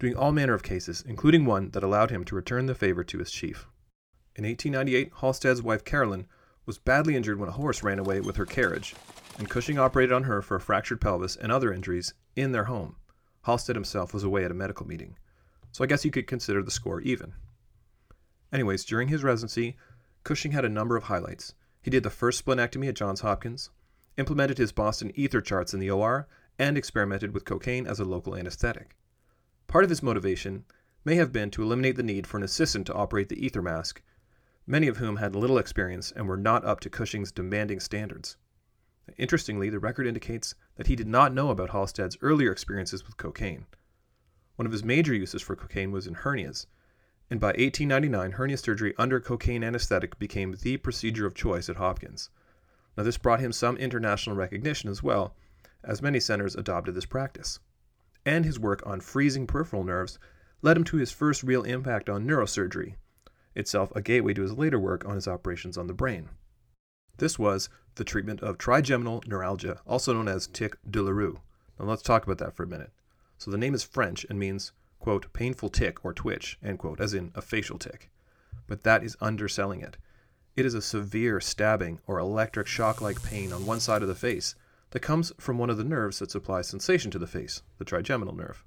doing 0.00 0.16
all 0.16 0.32
manner 0.32 0.54
of 0.54 0.64
cases, 0.64 1.04
including 1.06 1.44
one 1.44 1.70
that 1.70 1.84
allowed 1.84 2.10
him 2.10 2.24
to 2.24 2.34
return 2.34 2.66
the 2.66 2.74
favor 2.74 3.04
to 3.04 3.18
his 3.18 3.30
chief. 3.30 3.68
In 4.34 4.44
1898, 4.44 5.12
Halsted's 5.20 5.62
wife 5.62 5.84
Carolyn 5.84 6.26
was 6.66 6.78
badly 6.78 7.14
injured 7.14 7.38
when 7.38 7.48
a 7.48 7.52
horse 7.52 7.84
ran 7.84 8.00
away 8.00 8.20
with 8.20 8.34
her 8.36 8.46
carriage, 8.46 8.96
and 9.38 9.48
Cushing 9.48 9.78
operated 9.78 10.12
on 10.12 10.24
her 10.24 10.42
for 10.42 10.56
a 10.56 10.60
fractured 10.60 11.00
pelvis 11.00 11.36
and 11.36 11.52
other 11.52 11.72
injuries 11.72 12.14
in 12.34 12.50
their 12.50 12.64
home. 12.64 12.96
Halsted 13.46 13.76
himself 13.76 14.12
was 14.12 14.24
away 14.24 14.44
at 14.44 14.50
a 14.50 14.54
medical 14.54 14.88
meeting, 14.88 15.16
so 15.70 15.84
I 15.84 15.86
guess 15.86 16.04
you 16.04 16.10
could 16.10 16.26
consider 16.26 16.62
the 16.62 16.70
score 16.70 17.00
even. 17.02 17.34
Anyways, 18.52 18.84
during 18.84 19.08
his 19.08 19.22
residency, 19.22 19.76
Cushing 20.24 20.52
had 20.52 20.64
a 20.64 20.70
number 20.70 20.96
of 20.96 21.04
highlights. 21.04 21.54
He 21.82 21.90
did 21.90 22.02
the 22.02 22.10
first 22.10 22.44
splenectomy 22.44 22.88
at 22.88 22.96
Johns 22.96 23.20
Hopkins, 23.20 23.70
implemented 24.16 24.58
his 24.58 24.72
Boston 24.72 25.12
ether 25.14 25.40
charts 25.40 25.74
in 25.74 25.80
the 25.80 25.90
OR, 25.90 26.28
and 26.58 26.78
experimented 26.78 27.34
with 27.34 27.44
cocaine 27.44 27.86
as 27.86 27.98
a 27.98 28.04
local 28.04 28.36
anesthetic. 28.36 28.96
Part 29.66 29.84
of 29.84 29.90
his 29.90 30.02
motivation 30.02 30.64
may 31.04 31.16
have 31.16 31.32
been 31.32 31.50
to 31.50 31.62
eliminate 31.62 31.96
the 31.96 32.02
need 32.02 32.26
for 32.26 32.36
an 32.36 32.42
assistant 32.42 32.86
to 32.86 32.94
operate 32.94 33.28
the 33.28 33.44
ether 33.44 33.62
mask, 33.62 34.02
many 34.66 34.88
of 34.88 34.98
whom 34.98 35.16
had 35.16 35.34
little 35.34 35.58
experience 35.58 36.12
and 36.12 36.28
were 36.28 36.36
not 36.36 36.64
up 36.64 36.80
to 36.80 36.90
Cushing's 36.90 37.32
demanding 37.32 37.80
standards. 37.80 38.36
Interestingly, 39.18 39.68
the 39.68 39.78
record 39.78 40.06
indicates 40.06 40.54
that 40.76 40.86
he 40.86 40.96
did 40.96 41.08
not 41.08 41.34
know 41.34 41.50
about 41.50 41.70
Halsted's 41.70 42.16
earlier 42.22 42.50
experiences 42.50 43.04
with 43.04 43.16
cocaine. 43.16 43.66
One 44.56 44.66
of 44.66 44.72
his 44.72 44.84
major 44.84 45.12
uses 45.12 45.42
for 45.42 45.56
cocaine 45.56 45.92
was 45.92 46.06
in 46.06 46.14
hernias, 46.14 46.66
and 47.28 47.40
by 47.40 47.48
1899, 47.48 48.32
hernia 48.32 48.56
surgery 48.56 48.94
under 48.96 49.20
cocaine 49.20 49.64
anesthetic 49.64 50.18
became 50.18 50.56
the 50.62 50.76
procedure 50.76 51.26
of 51.26 51.34
choice 51.34 51.68
at 51.68 51.76
Hopkins. 51.76 52.30
Now, 52.96 53.02
this 53.02 53.18
brought 53.18 53.40
him 53.40 53.52
some 53.52 53.76
international 53.76 54.36
recognition 54.36 54.88
as 54.88 55.02
well, 55.02 55.34
as 55.82 56.02
many 56.02 56.20
centers 56.20 56.54
adopted 56.54 56.94
this 56.94 57.06
practice. 57.06 57.58
And 58.24 58.44
his 58.44 58.58
work 58.58 58.82
on 58.86 59.00
freezing 59.00 59.46
peripheral 59.46 59.84
nerves 59.84 60.18
led 60.62 60.76
him 60.76 60.84
to 60.84 60.96
his 60.96 61.10
first 61.12 61.42
real 61.42 61.62
impact 61.62 62.08
on 62.08 62.26
neurosurgery, 62.26 62.94
itself 63.54 63.92
a 63.94 64.00
gateway 64.00 64.32
to 64.34 64.42
his 64.42 64.52
later 64.52 64.78
work 64.78 65.04
on 65.04 65.14
his 65.14 65.28
operations 65.28 65.76
on 65.76 65.86
the 65.86 65.92
brain. 65.94 66.30
This 67.18 67.38
was 67.38 67.68
the 67.96 68.04
treatment 68.04 68.40
of 68.40 68.58
trigeminal 68.58 69.22
neuralgia, 69.26 69.80
also 69.86 70.12
known 70.12 70.26
as 70.26 70.46
tic 70.46 70.76
douloureux. 70.88 71.36
Now 71.78 71.86
let's 71.86 72.02
talk 72.02 72.24
about 72.24 72.38
that 72.38 72.56
for 72.56 72.62
a 72.62 72.68
minute. 72.68 72.90
So 73.38 73.50
the 73.50 73.58
name 73.58 73.74
is 73.74 73.84
French 73.84 74.24
and 74.28 74.38
means, 74.38 74.72
quote, 74.98 75.32
painful 75.32 75.68
tick 75.68 76.04
or 76.04 76.12
twitch, 76.12 76.58
end 76.62 76.78
quote, 76.78 77.00
as 77.00 77.14
in 77.14 77.30
a 77.34 77.42
facial 77.42 77.78
tick. 77.78 78.10
But 78.66 78.84
that 78.84 79.04
is 79.04 79.16
underselling 79.20 79.80
it. 79.80 79.96
It 80.56 80.64
is 80.64 80.74
a 80.74 80.82
severe 80.82 81.40
stabbing 81.40 81.98
or 82.06 82.18
electric 82.18 82.68
shock 82.68 83.00
like 83.00 83.22
pain 83.22 83.52
on 83.52 83.66
one 83.66 83.80
side 83.80 84.02
of 84.02 84.08
the 84.08 84.14
face 84.14 84.54
that 84.90 85.00
comes 85.00 85.32
from 85.40 85.58
one 85.58 85.68
of 85.68 85.76
the 85.76 85.84
nerves 85.84 86.20
that 86.20 86.30
supplies 86.30 86.68
sensation 86.68 87.10
to 87.10 87.18
the 87.18 87.26
face, 87.26 87.62
the 87.78 87.84
trigeminal 87.84 88.36
nerve. 88.36 88.64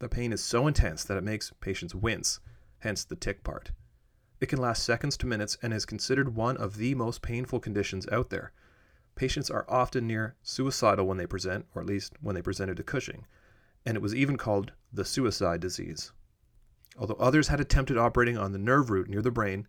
The 0.00 0.08
pain 0.08 0.32
is 0.32 0.42
so 0.42 0.66
intense 0.66 1.04
that 1.04 1.16
it 1.16 1.22
makes 1.22 1.52
patients 1.60 1.94
wince, 1.94 2.40
hence 2.80 3.04
the 3.04 3.14
tick 3.14 3.44
part. 3.44 3.70
It 4.40 4.46
can 4.46 4.58
last 4.58 4.82
seconds 4.82 5.16
to 5.18 5.26
minutes 5.26 5.56
and 5.62 5.72
is 5.72 5.86
considered 5.86 6.34
one 6.34 6.56
of 6.56 6.78
the 6.78 6.96
most 6.96 7.22
painful 7.22 7.60
conditions 7.60 8.08
out 8.10 8.30
there. 8.30 8.50
Patients 9.14 9.50
are 9.50 9.66
often 9.68 10.08
near 10.08 10.34
suicidal 10.42 11.06
when 11.06 11.18
they 11.18 11.26
present, 11.26 11.66
or 11.74 11.82
at 11.82 11.86
least 11.86 12.14
when 12.20 12.34
they 12.34 12.42
presented 12.42 12.76
to 12.78 12.82
Cushing, 12.82 13.26
and 13.86 13.96
it 13.96 14.02
was 14.02 14.14
even 14.14 14.36
called 14.36 14.72
the 14.92 15.04
suicide 15.04 15.60
disease. 15.60 16.10
Although 16.96 17.14
others 17.14 17.48
had 17.48 17.60
attempted 17.60 17.96
operating 17.96 18.36
on 18.36 18.50
the 18.50 18.58
nerve 18.58 18.90
root 18.90 19.08
near 19.08 19.22
the 19.22 19.30
brain, 19.30 19.68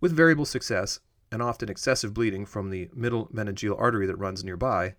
with 0.00 0.12
variable 0.12 0.44
success 0.44 1.00
and 1.30 1.42
often 1.42 1.68
excessive 1.68 2.14
bleeding 2.14 2.46
from 2.46 2.70
the 2.70 2.88
middle 2.94 3.26
meningeal 3.28 3.78
artery 3.78 4.06
that 4.06 4.16
runs 4.16 4.44
nearby, 4.44 4.94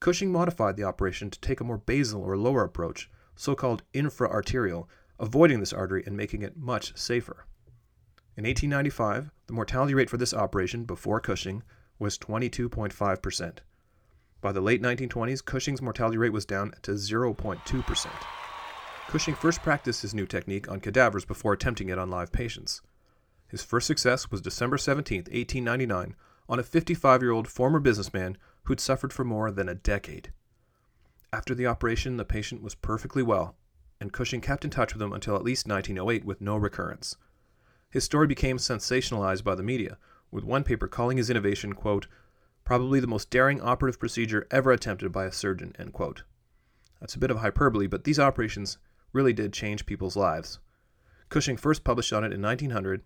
Cushing 0.00 0.32
modified 0.32 0.76
the 0.76 0.82
operation 0.82 1.30
to 1.30 1.40
take 1.40 1.60
a 1.60 1.64
more 1.64 1.78
basal 1.78 2.22
or 2.22 2.36
lower 2.36 2.64
approach, 2.64 3.08
so 3.36 3.54
called 3.54 3.84
infraarterial, 3.94 4.88
avoiding 5.20 5.60
this 5.60 5.72
artery 5.72 6.02
and 6.04 6.16
making 6.16 6.42
it 6.42 6.56
much 6.56 6.96
safer. 6.98 7.46
In 8.36 8.44
1895, 8.44 9.30
the 9.46 9.52
mortality 9.52 9.94
rate 9.94 10.10
for 10.10 10.16
this 10.16 10.34
operation 10.34 10.84
before 10.84 11.20
Cushing 11.20 11.62
was 12.00 12.18
22.5%. 12.18 13.58
By 14.40 14.50
the 14.50 14.60
late 14.60 14.82
1920s, 14.82 15.44
Cushing's 15.44 15.80
mortality 15.80 16.18
rate 16.18 16.32
was 16.32 16.44
down 16.44 16.72
to 16.82 16.92
0.2%. 16.92 18.06
Cushing 19.06 19.34
first 19.36 19.62
practiced 19.62 20.02
his 20.02 20.14
new 20.14 20.26
technique 20.26 20.68
on 20.68 20.80
cadavers 20.80 21.24
before 21.24 21.52
attempting 21.52 21.90
it 21.90 21.98
on 21.98 22.10
live 22.10 22.32
patients. 22.32 22.82
His 23.52 23.62
first 23.62 23.86
success 23.86 24.30
was 24.30 24.40
December 24.40 24.78
17, 24.78 25.24
1899, 25.24 26.16
on 26.48 26.58
a 26.58 26.62
55 26.62 27.20
year 27.20 27.32
old 27.32 27.46
former 27.46 27.80
businessman 27.80 28.38
who'd 28.62 28.80
suffered 28.80 29.12
for 29.12 29.24
more 29.24 29.50
than 29.50 29.68
a 29.68 29.74
decade. 29.74 30.32
After 31.34 31.54
the 31.54 31.66
operation, 31.66 32.16
the 32.16 32.24
patient 32.24 32.62
was 32.62 32.74
perfectly 32.74 33.22
well, 33.22 33.54
and 34.00 34.10
Cushing 34.10 34.40
kept 34.40 34.64
in 34.64 34.70
touch 34.70 34.94
with 34.94 35.02
him 35.02 35.12
until 35.12 35.36
at 35.36 35.44
least 35.44 35.68
1908 35.68 36.24
with 36.24 36.40
no 36.40 36.56
recurrence. 36.56 37.18
His 37.90 38.04
story 38.04 38.26
became 38.26 38.56
sensationalized 38.56 39.44
by 39.44 39.54
the 39.54 39.62
media, 39.62 39.98
with 40.30 40.44
one 40.44 40.64
paper 40.64 40.88
calling 40.88 41.18
his 41.18 41.28
innovation, 41.28 41.74
quote, 41.74 42.06
probably 42.64 43.00
the 43.00 43.06
most 43.06 43.28
daring 43.28 43.60
operative 43.60 44.00
procedure 44.00 44.46
ever 44.50 44.72
attempted 44.72 45.12
by 45.12 45.26
a 45.26 45.32
surgeon, 45.32 45.76
end 45.78 45.92
quote. 45.92 46.22
That's 47.00 47.16
a 47.16 47.18
bit 47.18 47.30
of 47.30 47.40
hyperbole, 47.40 47.86
but 47.86 48.04
these 48.04 48.18
operations 48.18 48.78
really 49.12 49.34
did 49.34 49.52
change 49.52 49.84
people's 49.84 50.16
lives. 50.16 50.58
Cushing 51.28 51.58
first 51.58 51.84
published 51.84 52.14
on 52.14 52.24
it 52.24 52.32
in 52.32 52.40
1900 52.40 53.02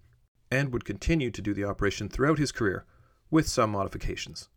and 0.50 0.72
would 0.72 0.84
continue 0.84 1.30
to 1.30 1.42
do 1.42 1.54
the 1.54 1.64
operation 1.64 2.08
throughout 2.08 2.38
his 2.38 2.52
career, 2.52 2.84
with 3.30 3.48
some 3.48 3.70
modifications. 3.70 4.48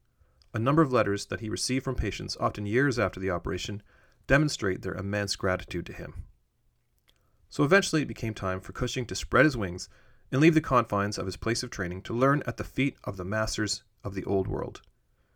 A 0.53 0.59
number 0.59 0.81
of 0.81 0.91
letters 0.91 1.25
that 1.27 1.41
he 1.41 1.49
received 1.49 1.83
from 1.83 1.95
patients, 1.95 2.37
often 2.39 2.65
years 2.65 2.97
after 2.97 3.19
the 3.19 3.29
operation, 3.29 3.81
demonstrate 4.27 4.81
their 4.81 4.93
immense 4.93 5.35
gratitude 5.35 5.85
to 5.85 5.93
him. 5.93 6.25
So 7.49 7.63
eventually 7.63 8.03
it 8.03 8.07
became 8.07 8.33
time 8.33 8.59
for 8.59 8.73
Cushing 8.73 9.05
to 9.07 9.15
spread 9.15 9.45
his 9.45 9.57
wings 9.57 9.89
and 10.31 10.39
leave 10.39 10.53
the 10.53 10.61
confines 10.61 11.17
of 11.17 11.25
his 11.25 11.37
place 11.37 11.63
of 11.63 11.71
training 11.71 12.03
to 12.03 12.13
learn 12.13 12.43
at 12.45 12.57
the 12.57 12.63
feet 12.63 12.97
of 13.03 13.17
the 13.17 13.25
masters 13.25 13.83
of 14.03 14.13
the 14.13 14.23
Old 14.25 14.47
World. 14.47 14.81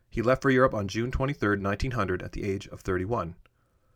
He 0.10 0.22
left 0.22 0.44
for 0.44 0.52
Europe 0.52 0.76
on 0.76 0.88
June 0.88 1.10
23, 1.10 1.58
1900, 1.58 2.22
at 2.22 2.34
the 2.34 2.44
age 2.44 2.68
of 2.68 2.82
31. 2.82 3.36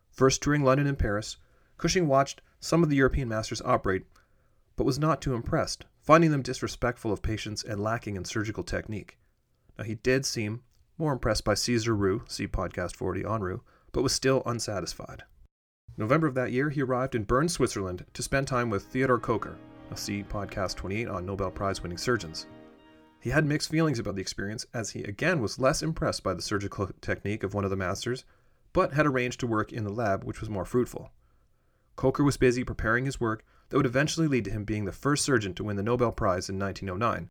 First 0.09 0.41
touring 0.41 0.63
London 0.63 0.87
and 0.87 0.97
Paris, 0.97 1.37
Cushing 1.77 2.07
watched 2.07 2.41
some 2.59 2.81
of 2.81 2.89
the 2.89 2.95
European 2.95 3.27
masters 3.27 3.61
operate, 3.61 4.07
but 4.75 4.85
was 4.85 4.97
not 4.97 5.21
too 5.21 5.35
impressed, 5.35 5.85
finding 6.07 6.31
them 6.31 6.41
disrespectful 6.41 7.11
of 7.11 7.21
patients 7.21 7.61
and 7.61 7.83
lacking 7.83 8.15
in 8.15 8.23
surgical 8.23 8.63
technique. 8.63 9.17
Now, 9.77 9.83
he 9.83 9.95
did 9.95 10.25
seem 10.25 10.61
more 10.97 11.11
impressed 11.11 11.43
by 11.43 11.53
Caesar 11.53 11.93
Roux, 11.93 12.23
see 12.29 12.47
podcast 12.47 12.95
40 12.95 13.25
on 13.25 13.41
Roux, 13.41 13.61
but 13.91 14.03
was 14.03 14.13
still 14.13 14.41
unsatisfied. 14.45 15.23
November 15.97 16.25
of 16.25 16.33
that 16.35 16.53
year, 16.53 16.69
he 16.69 16.81
arrived 16.81 17.13
in 17.13 17.25
Bern, 17.25 17.49
Switzerland 17.49 18.05
to 18.13 18.23
spend 18.23 18.47
time 18.47 18.69
with 18.69 18.83
Theodor 18.83 19.19
Kocher, 19.19 19.57
see 19.95 20.23
podcast 20.23 20.75
28 20.75 21.09
on 21.09 21.25
Nobel 21.25 21.51
Prize 21.51 21.83
winning 21.83 21.97
surgeons. 21.97 22.47
He 23.19 23.31
had 23.31 23.45
mixed 23.45 23.69
feelings 23.69 23.99
about 23.99 24.15
the 24.15 24.21
experience, 24.21 24.65
as 24.73 24.91
he 24.91 25.03
again 25.03 25.41
was 25.41 25.59
less 25.59 25.83
impressed 25.83 26.23
by 26.23 26.33
the 26.33 26.41
surgical 26.41 26.89
technique 27.01 27.43
of 27.43 27.53
one 27.53 27.65
of 27.65 27.69
the 27.69 27.75
masters, 27.75 28.23
but 28.71 28.93
had 28.93 29.05
arranged 29.05 29.41
to 29.41 29.47
work 29.47 29.73
in 29.73 29.83
the 29.83 29.91
lab, 29.91 30.23
which 30.23 30.39
was 30.39 30.49
more 30.49 30.63
fruitful. 30.63 31.11
Kocher 31.97 32.23
was 32.23 32.37
busy 32.37 32.63
preparing 32.63 33.05
his 33.05 33.19
work 33.19 33.43
that 33.69 33.77
would 33.77 33.85
eventually 33.85 34.27
lead 34.27 34.45
to 34.45 34.51
him 34.51 34.63
being 34.63 34.85
the 34.85 34.91
first 34.91 35.25
surgeon 35.25 35.53
to 35.55 35.63
win 35.63 35.75
the 35.75 35.83
Nobel 35.83 36.11
Prize 36.11 36.49
in 36.49 36.57
1909. 36.57 37.29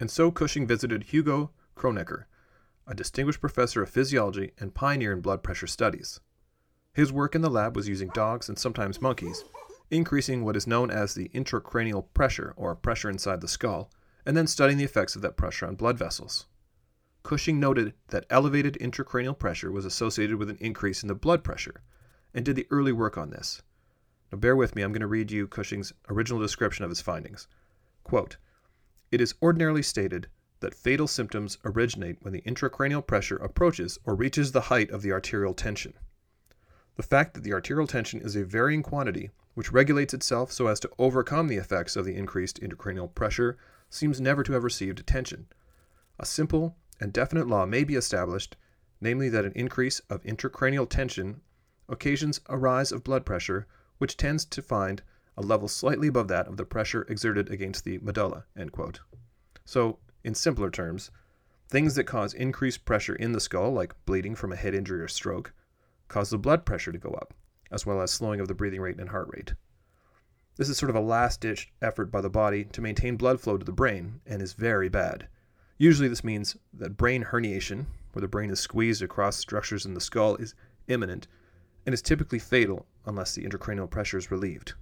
And 0.00 0.10
so 0.10 0.30
Cushing 0.30 0.66
visited 0.66 1.04
Hugo 1.04 1.52
Kronecker, 1.76 2.24
a 2.86 2.94
distinguished 2.94 3.40
professor 3.40 3.82
of 3.82 3.90
physiology 3.90 4.52
and 4.58 4.74
pioneer 4.74 5.12
in 5.12 5.20
blood 5.20 5.42
pressure 5.42 5.66
studies. 5.66 6.18
His 6.92 7.12
work 7.12 7.34
in 7.34 7.42
the 7.42 7.50
lab 7.50 7.76
was 7.76 7.88
using 7.88 8.08
dogs 8.08 8.48
and 8.48 8.58
sometimes 8.58 9.00
monkeys 9.00 9.44
increasing 9.90 10.44
what 10.44 10.56
is 10.56 10.66
known 10.66 10.90
as 10.90 11.14
the 11.14 11.28
intracranial 11.30 12.04
pressure, 12.14 12.52
or 12.56 12.74
pressure 12.74 13.10
inside 13.10 13.40
the 13.40 13.48
skull, 13.48 13.90
and 14.26 14.36
then 14.36 14.46
studying 14.46 14.78
the 14.78 14.84
effects 14.84 15.16
of 15.16 15.22
that 15.22 15.36
pressure 15.36 15.66
on 15.66 15.74
blood 15.74 15.98
vessels. 15.98 16.46
Cushing 17.22 17.58
noted 17.58 17.94
that 18.08 18.26
elevated 18.30 18.76
intracranial 18.80 19.38
pressure 19.38 19.72
was 19.72 19.84
associated 19.84 20.36
with 20.36 20.50
an 20.50 20.58
increase 20.60 21.02
in 21.02 21.08
the 21.08 21.14
blood 21.14 21.42
pressure, 21.42 21.82
and 22.34 22.44
did 22.44 22.56
the 22.56 22.66
early 22.70 22.92
work 22.92 23.16
on 23.16 23.30
this. 23.30 23.62
Now, 24.30 24.38
bear 24.38 24.56
with 24.56 24.76
me, 24.76 24.82
I'm 24.82 24.92
going 24.92 25.00
to 25.00 25.06
read 25.06 25.30
you 25.30 25.46
Cushing's 25.46 25.92
original 26.08 26.40
description 26.40 26.84
of 26.84 26.90
his 26.90 27.00
findings. 27.00 27.48
Quote, 28.04 28.36
it 29.10 29.20
is 29.20 29.34
ordinarily 29.40 29.82
stated 29.82 30.28
that 30.60 30.74
fatal 30.74 31.06
symptoms 31.06 31.56
originate 31.64 32.18
when 32.20 32.32
the 32.32 32.42
intracranial 32.42 33.06
pressure 33.06 33.36
approaches 33.36 33.98
or 34.04 34.14
reaches 34.14 34.52
the 34.52 34.62
height 34.62 34.90
of 34.90 35.02
the 35.02 35.12
arterial 35.12 35.54
tension. 35.54 35.94
The 36.96 37.02
fact 37.02 37.34
that 37.34 37.44
the 37.44 37.52
arterial 37.52 37.86
tension 37.86 38.20
is 38.20 38.36
a 38.36 38.44
varying 38.44 38.82
quantity 38.82 39.30
which 39.58 39.72
regulates 39.72 40.14
itself 40.14 40.52
so 40.52 40.68
as 40.68 40.78
to 40.78 40.90
overcome 41.00 41.48
the 41.48 41.56
effects 41.56 41.96
of 41.96 42.04
the 42.04 42.14
increased 42.14 42.60
intracranial 42.60 43.12
pressure, 43.12 43.56
seems 43.90 44.20
never 44.20 44.44
to 44.44 44.52
have 44.52 44.62
received 44.62 45.00
attention. 45.00 45.46
A 46.18 46.24
simple 46.24 46.76
and 47.00 47.12
definite 47.12 47.48
law 47.48 47.66
may 47.66 47.82
be 47.82 47.96
established, 47.96 48.56
namely 49.00 49.28
that 49.28 49.44
an 49.44 49.52
increase 49.56 49.98
of 50.10 50.22
intracranial 50.22 50.88
tension 50.88 51.40
occasions 51.88 52.40
a 52.46 52.56
rise 52.56 52.92
of 52.92 53.02
blood 53.02 53.26
pressure, 53.26 53.66
which 53.98 54.16
tends 54.16 54.44
to 54.46 54.62
find 54.62 55.02
a 55.36 55.42
level 55.42 55.68
slightly 55.68 56.08
above 56.08 56.28
that 56.28 56.48
of 56.48 56.56
the 56.56 56.64
pressure 56.64 57.02
exerted 57.08 57.50
against 57.50 57.84
the 57.84 57.98
medulla. 57.98 58.44
So, 59.64 59.98
in 60.24 60.34
simpler 60.34 60.70
terms, 60.70 61.10
things 61.68 61.94
that 61.94 62.04
cause 62.04 62.34
increased 62.34 62.84
pressure 62.84 63.14
in 63.14 63.32
the 63.32 63.40
skull, 63.40 63.72
like 63.72 63.94
bleeding 64.06 64.34
from 64.34 64.52
a 64.52 64.56
head 64.56 64.74
injury 64.74 65.00
or 65.00 65.08
stroke, 65.08 65.52
cause 66.08 66.30
the 66.30 66.38
blood 66.38 66.64
pressure 66.64 66.90
to 66.90 66.98
go 66.98 67.10
up 67.10 67.34
as 67.70 67.84
well 67.84 68.00
as 68.00 68.10
slowing 68.10 68.40
of 68.40 68.48
the 68.48 68.54
breathing 68.54 68.80
rate 68.80 68.98
and 68.98 69.10
heart 69.10 69.28
rate. 69.30 69.54
This 70.56 70.68
is 70.68 70.76
sort 70.76 70.90
of 70.90 70.96
a 70.96 71.00
last 71.00 71.40
ditch 71.40 71.70
effort 71.80 72.10
by 72.10 72.20
the 72.20 72.30
body 72.30 72.64
to 72.64 72.80
maintain 72.80 73.16
blood 73.16 73.40
flow 73.40 73.56
to 73.56 73.64
the 73.64 73.72
brain 73.72 74.20
and 74.26 74.42
is 74.42 74.54
very 74.54 74.88
bad. 74.88 75.28
Usually, 75.76 76.08
this 76.08 76.24
means 76.24 76.56
that 76.72 76.96
brain 76.96 77.24
herniation, 77.24 77.86
where 78.12 78.20
the 78.20 78.28
brain 78.28 78.50
is 78.50 78.58
squeezed 78.58 79.02
across 79.02 79.36
structures 79.36 79.86
in 79.86 79.94
the 79.94 80.00
skull, 80.00 80.34
is 80.36 80.54
imminent 80.88 81.28
and 81.86 81.92
is 81.92 82.02
typically 82.02 82.40
fatal 82.40 82.86
unless 83.08 83.34
the 83.34 83.44
intracranial 83.44 83.90
pressure 83.90 84.18
is 84.18 84.30
relieved. 84.30 84.74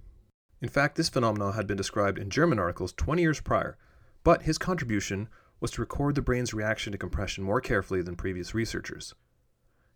In 0.61 0.69
fact, 0.69 0.95
this 0.95 1.09
phenomenon 1.09 1.53
had 1.53 1.67
been 1.67 1.77
described 1.77 2.19
in 2.19 2.29
German 2.29 2.59
articles 2.59 2.93
20 2.93 3.21
years 3.21 3.39
prior, 3.39 3.77
but 4.23 4.43
his 4.43 4.57
contribution 4.57 5.29
was 5.59 5.71
to 5.71 5.81
record 5.81 6.15
the 6.15 6.21
brain's 6.21 6.53
reaction 6.53 6.91
to 6.91 6.97
compression 6.97 7.43
more 7.43 7.61
carefully 7.61 8.01
than 8.01 8.15
previous 8.15 8.53
researchers. 8.53 9.15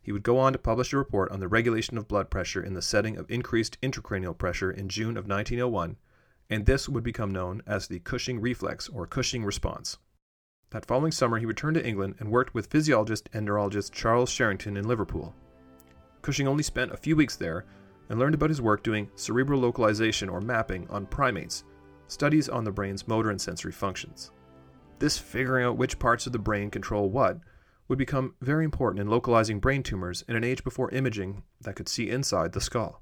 He 0.02 0.12
would 0.12 0.24
go 0.24 0.40
on 0.40 0.54
to 0.54 0.60
publish 0.60 0.94
a 0.94 0.98
report 0.98 1.32
on 1.32 1.40
the 1.40 1.48
regulation 1.48 1.98
of 1.98 2.08
blood 2.08 2.32
pressure 2.32 2.64
in 2.64 2.74
the 2.74 2.82
setting 2.82 3.18
of 3.18 3.30
increased 3.30 3.80
intracranial 3.82 4.38
pressure 4.38 4.72
in 4.72 4.90
June 4.90 5.18
of 5.18 5.28
1901, 5.28 5.98
and 6.50 6.66
this 6.66 6.90
would 6.90 7.04
become 7.04 7.32
known 7.32 7.62
as 7.68 7.88
the 7.88 8.00
Cushing 8.00 8.42
reflex 8.42 8.90
or 8.90 9.06
Cushing 9.06 9.46
response. 9.46 9.98
That 10.72 10.86
following 10.86 11.12
summer, 11.12 11.38
he 11.38 11.46
returned 11.46 11.76
to 11.76 11.86
England 11.86 12.16
and 12.20 12.32
worked 12.32 12.54
with 12.54 12.72
physiologist 12.72 13.30
and 13.34 13.46
neurologist 13.46 13.94
Charles 13.94 14.30
Sherrington 14.30 14.78
in 14.78 14.88
Liverpool. 14.88 15.36
Cushing 16.22 16.48
only 16.48 16.64
spent 16.64 16.92
a 16.92 16.98
few 16.98 17.16
weeks 17.16 17.36
there, 17.36 17.66
and 18.12 18.20
learned 18.20 18.36
about 18.36 18.50
his 18.50 18.62
work 18.62 18.84
doing 18.84 19.10
cerebral 19.16 19.60
localization 19.60 20.30
or 20.30 20.42
mapping 20.42 20.86
on 20.90 21.08
primates, 21.08 21.64
studies 22.08 22.50
on 22.50 22.64
the 22.64 22.72
brain's 22.72 23.08
motor 23.08 23.32
and 23.32 23.42
sensory 23.42 23.72
functions. 23.72 24.32
This 25.00 25.18
figuring 25.18 25.66
out 25.66 25.78
which 25.78 25.98
parts 25.98 26.28
of 26.28 26.34
the 26.34 26.38
brain 26.38 26.70
control 26.70 27.10
what 27.10 27.40
would 27.88 27.98
become 27.98 28.36
very 28.42 28.66
important 28.66 29.00
in 29.00 29.10
localizing 29.10 29.60
brain 29.60 29.82
tumors 29.82 30.24
in 30.28 30.36
an 30.36 30.44
age 30.44 30.64
before 30.64 30.92
imaging 30.92 31.44
that 31.62 31.76
could 31.76 31.90
see 31.90 32.10
inside 32.10 32.52
the 32.52 32.62
skull. 32.62 33.02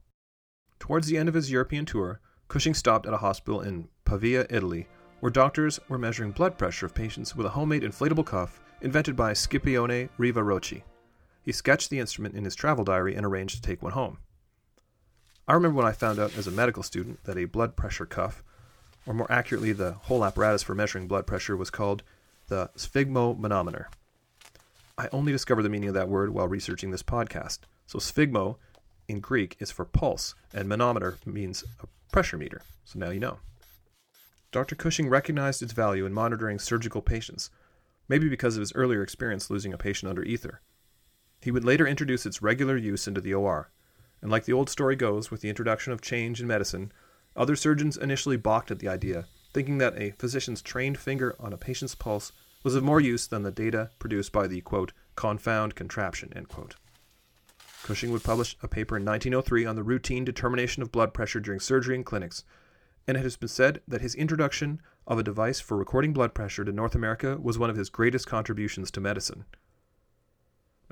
Towards 0.79 1.07
the 1.07 1.17
end 1.17 1.27
of 1.27 1.35
his 1.35 1.51
European 1.51 1.85
tour, 1.85 2.21
Cushing 2.47 2.73
stopped 2.73 3.05
at 3.05 3.13
a 3.13 3.17
hospital 3.17 3.61
in 3.61 3.87
Pavia, 4.05 4.45
Italy, 4.49 4.87
where 5.19 5.29
doctors 5.29 5.79
were 5.87 5.99
measuring 5.99 6.31
blood 6.31 6.57
pressure 6.57 6.85
of 6.85 6.95
patients 6.95 7.35
with 7.35 7.45
a 7.45 7.49
homemade 7.49 7.83
inflatable 7.83 8.25
cuff 8.25 8.59
invented 8.81 9.15
by 9.15 9.33
Scipione 9.33 10.09
Riva 10.17 10.41
Rocci. 10.41 10.83
He 11.43 11.51
sketched 11.51 11.89
the 11.89 11.99
instrument 11.99 12.35
in 12.35 12.43
his 12.43 12.55
travel 12.55 12.83
diary 12.83 13.15
and 13.15 13.25
arranged 13.25 13.55
to 13.55 13.61
take 13.61 13.83
one 13.83 13.91
home. 13.93 14.17
I 15.49 15.53
remember 15.53 15.77
when 15.77 15.87
I 15.87 15.93
found 15.93 16.19
out 16.19 16.37
as 16.37 16.45
a 16.45 16.51
medical 16.51 16.83
student 16.83 17.23
that 17.23 17.35
a 17.35 17.45
blood 17.45 17.75
pressure 17.75 18.05
cuff, 18.05 18.43
or 19.07 19.15
more 19.15 19.31
accurately, 19.31 19.71
the 19.71 19.93
whole 19.93 20.23
apparatus 20.23 20.61
for 20.61 20.75
measuring 20.75 21.07
blood 21.07 21.25
pressure, 21.25 21.57
was 21.57 21.71
called 21.71 22.03
the 22.49 22.69
sphygmomanometer. 22.77 23.85
I 24.95 25.09
only 25.11 25.31
discovered 25.31 25.63
the 25.63 25.69
meaning 25.69 25.89
of 25.89 25.95
that 25.95 26.07
word 26.07 26.29
while 26.29 26.47
researching 26.47 26.91
this 26.91 27.01
podcast. 27.01 27.61
So, 27.87 27.97
sphygmo 27.97 28.57
in 29.07 29.21
Greek 29.21 29.55
is 29.59 29.71
for 29.71 29.85
pulse, 29.85 30.35
and 30.53 30.69
manometer 30.69 31.17
means 31.25 31.63
a 31.81 31.87
pressure 32.11 32.37
meter. 32.37 32.61
So 32.85 32.99
now 32.99 33.09
you 33.09 33.19
know. 33.19 33.39
Dr. 34.51 34.75
Cushing 34.75 35.09
recognized 35.09 35.63
its 35.63 35.73
value 35.73 36.05
in 36.05 36.13
monitoring 36.13 36.59
surgical 36.59 37.01
patients, 37.01 37.49
maybe 38.07 38.29
because 38.29 38.55
of 38.55 38.61
his 38.61 38.75
earlier 38.75 39.01
experience 39.01 39.49
losing 39.49 39.73
a 39.73 39.79
patient 39.79 40.11
under 40.11 40.21
ether. 40.21 40.61
He 41.41 41.49
would 41.49 41.65
later 41.65 41.87
introduce 41.87 42.27
its 42.27 42.43
regular 42.43 42.77
use 42.77 43.07
into 43.07 43.19
the 43.19 43.33
OR, 43.33 43.71
and 44.21 44.29
like 44.29 44.45
the 44.45 44.53
old 44.53 44.69
story 44.69 44.95
goes, 44.95 45.31
with 45.31 45.41
the 45.41 45.49
introduction 45.49 45.93
of 45.93 46.01
change 46.01 46.41
in 46.41 46.47
medicine, 46.47 46.91
other 47.35 47.55
surgeons 47.55 47.97
initially 47.97 48.37
balked 48.37 48.71
at 48.71 48.79
the 48.79 48.87
idea, 48.87 49.25
thinking 49.53 49.77
that 49.77 49.97
a 49.97 50.11
physician's 50.11 50.61
trained 50.61 50.97
finger 50.97 51.35
on 51.39 51.53
a 51.53 51.57
patient's 51.57 51.95
pulse 51.95 52.31
was 52.63 52.75
of 52.75 52.83
more 52.83 52.99
use 52.99 53.27
than 53.27 53.43
the 53.43 53.51
data 53.51 53.89
produced 53.99 54.31
by 54.31 54.47
the 54.47 54.61
quote, 54.61 54.91
confound 55.15 55.75
contraption. 55.75 56.31
End 56.35 56.49
quote. 56.49 56.75
Cushing 57.83 58.11
would 58.11 58.23
publish 58.23 58.57
a 58.61 58.67
paper 58.67 58.97
in 58.97 59.05
1903 59.05 59.65
on 59.65 59.75
the 59.75 59.83
routine 59.83 60.25
determination 60.25 60.83
of 60.83 60.91
blood 60.91 61.13
pressure 61.13 61.39
during 61.39 61.59
surgery 61.59 61.95
in 61.95 62.03
clinics, 62.03 62.43
and 63.07 63.15
it 63.15 63.23
has 63.23 63.37
been 63.37 63.49
said 63.49 63.81
that 63.87 64.01
his 64.01 64.15
introduction 64.15 64.81
of 65.07 65.17
a 65.17 65.23
device 65.23 65.59
for 65.59 65.77
recording 65.77 66.13
blood 66.13 66.33
pressure 66.33 66.65
to 66.65 66.71
North 66.71 66.93
America 66.93 67.37
was 67.41 67.57
one 67.57 67.69
of 67.69 67.77
his 67.77 67.89
greatest 67.89 68.27
contributions 68.27 68.91
to 68.91 69.01
medicine. 69.01 69.45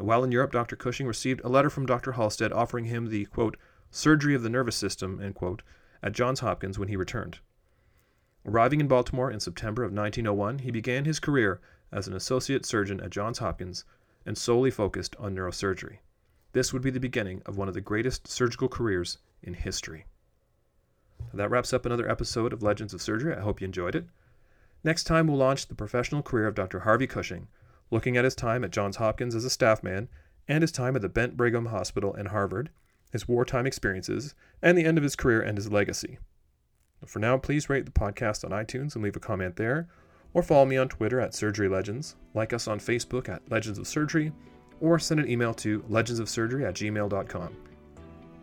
While 0.06 0.24
in 0.24 0.32
Europe, 0.32 0.52
Dr. 0.52 0.76
Cushing 0.76 1.08
received 1.08 1.42
a 1.44 1.50
letter 1.50 1.70
from 1.70 1.86
Dr. 1.86 2.14
Halsted 2.14 2.52
offering 2.52 2.86
him 2.86 3.10
the, 3.10 3.26
quote, 3.26 3.58
surgery 3.90 4.36
of 4.36 4.44
the 4.44 4.50
nervous 4.50 4.76
system, 4.76 5.20
end 5.22 5.36
quote, 5.36 5.64
at 6.04 6.14
Johns 6.14 6.42
Hopkins 6.42 6.78
when 6.78 6.88
he 6.88 6.96
returned. 6.96 7.40
Arriving 8.46 8.80
in 8.80 8.88
Baltimore 8.88 9.32
in 9.32 9.40
September 9.40 9.84
of 9.84 9.92
1901, 9.92 10.60
he 10.60 10.72
began 10.72 11.06
his 11.06 11.20
career 11.20 11.60
as 11.92 12.08
an 12.08 12.14
associate 12.14 12.66
surgeon 12.66 13.02
at 13.02 13.10
Johns 13.10 13.40
Hopkins 13.40 13.84
and 14.26 14.38
solely 14.38 14.72
focused 14.72 15.16
on 15.18 15.36
neurosurgery. 15.36 16.00
This 16.54 16.72
would 16.72 16.82
be 16.82 16.92
the 16.92 17.00
beginning 17.00 17.42
of 17.46 17.58
one 17.58 17.68
of 17.68 17.74
the 17.74 17.82
greatest 17.82 18.28
surgical 18.28 18.70
careers 18.70 19.18
in 19.42 19.54
history. 19.54 20.06
That 21.34 21.50
wraps 21.50 21.74
up 21.74 21.86
another 21.86 22.10
episode 22.10 22.54
of 22.54 22.64
Legends 22.64 22.94
of 22.94 23.02
Surgery. 23.02 23.36
I 23.36 23.42
hope 23.42 23.62
you 23.62 23.66
enjoyed 23.66 23.96
it. 23.96 24.06
Next 24.84 25.06
time, 25.06 25.28
we'll 25.28 25.38
launch 25.38 25.68
the 25.68 25.76
professional 25.76 26.22
career 26.22 26.48
of 26.48 26.56
Dr. 26.56 26.82
Harvey 26.82 27.08
Cushing, 27.08 27.48
looking 27.92 28.18
at 28.18 28.26
his 28.26 28.36
time 28.36 28.64
at 28.64 28.72
Johns 28.72 28.98
Hopkins 28.98 29.36
as 29.36 29.46
a 29.46 29.50
staff 29.50 29.84
man 29.84 30.10
and 30.48 30.62
his 30.62 30.72
time 30.72 30.96
at 30.96 31.02
the 31.02 31.10
Bent 31.10 31.38
Brigham 31.38 31.68
Hospital 31.68 32.14
and 32.14 32.30
Harvard, 32.30 32.70
his 33.12 33.28
wartime 33.28 33.66
experiences, 33.66 34.34
and 34.62 34.78
the 34.78 34.86
end 34.86 34.98
of 34.98 35.04
his 35.04 35.16
career 35.16 35.42
and 35.42 35.58
his 35.58 35.72
legacy. 35.72 36.18
For 37.06 37.20
now, 37.20 37.38
please 37.38 37.70
rate 37.70 37.86
the 37.86 37.92
podcast 37.92 38.44
on 38.44 38.52
iTunes 38.52 38.96
and 38.96 39.04
leave 39.04 39.16
a 39.16 39.20
comment 39.20 39.56
there, 39.56 39.88
or 40.34 40.44
follow 40.44 40.66
me 40.66 40.78
on 40.78 40.90
Twitter 40.90 41.20
at 41.20 41.34
Surgery 41.34 41.70
Legends, 41.70 42.16
like 42.34 42.54
us 42.54 42.68
on 42.68 42.80
Facebook 42.80 43.30
at 43.30 43.50
Legends 43.50 43.80
of 43.80 43.88
Surgery, 43.88 44.32
or 44.82 45.00
send 45.00 45.20
an 45.20 45.30
email 45.30 45.54
to 45.56 45.82
legendsofsurgery 45.84 46.68
at 46.68 46.76
gmail.com. 46.76 47.56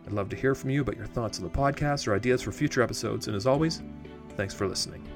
I'd 0.05 0.13
love 0.13 0.29
to 0.29 0.35
hear 0.35 0.53
from 0.53 0.69
you 0.69 0.81
about 0.81 0.97
your 0.97 1.07
thoughts 1.07 1.39
on 1.39 1.43
the 1.43 1.49
podcast 1.49 2.07
or 2.07 2.15
ideas 2.15 2.41
for 2.41 2.51
future 2.51 2.81
episodes, 2.81 3.27
and 3.27 3.35
as 3.35 3.47
always, 3.47 3.81
thanks 4.35 4.53
for 4.53 4.67
listening. 4.67 5.14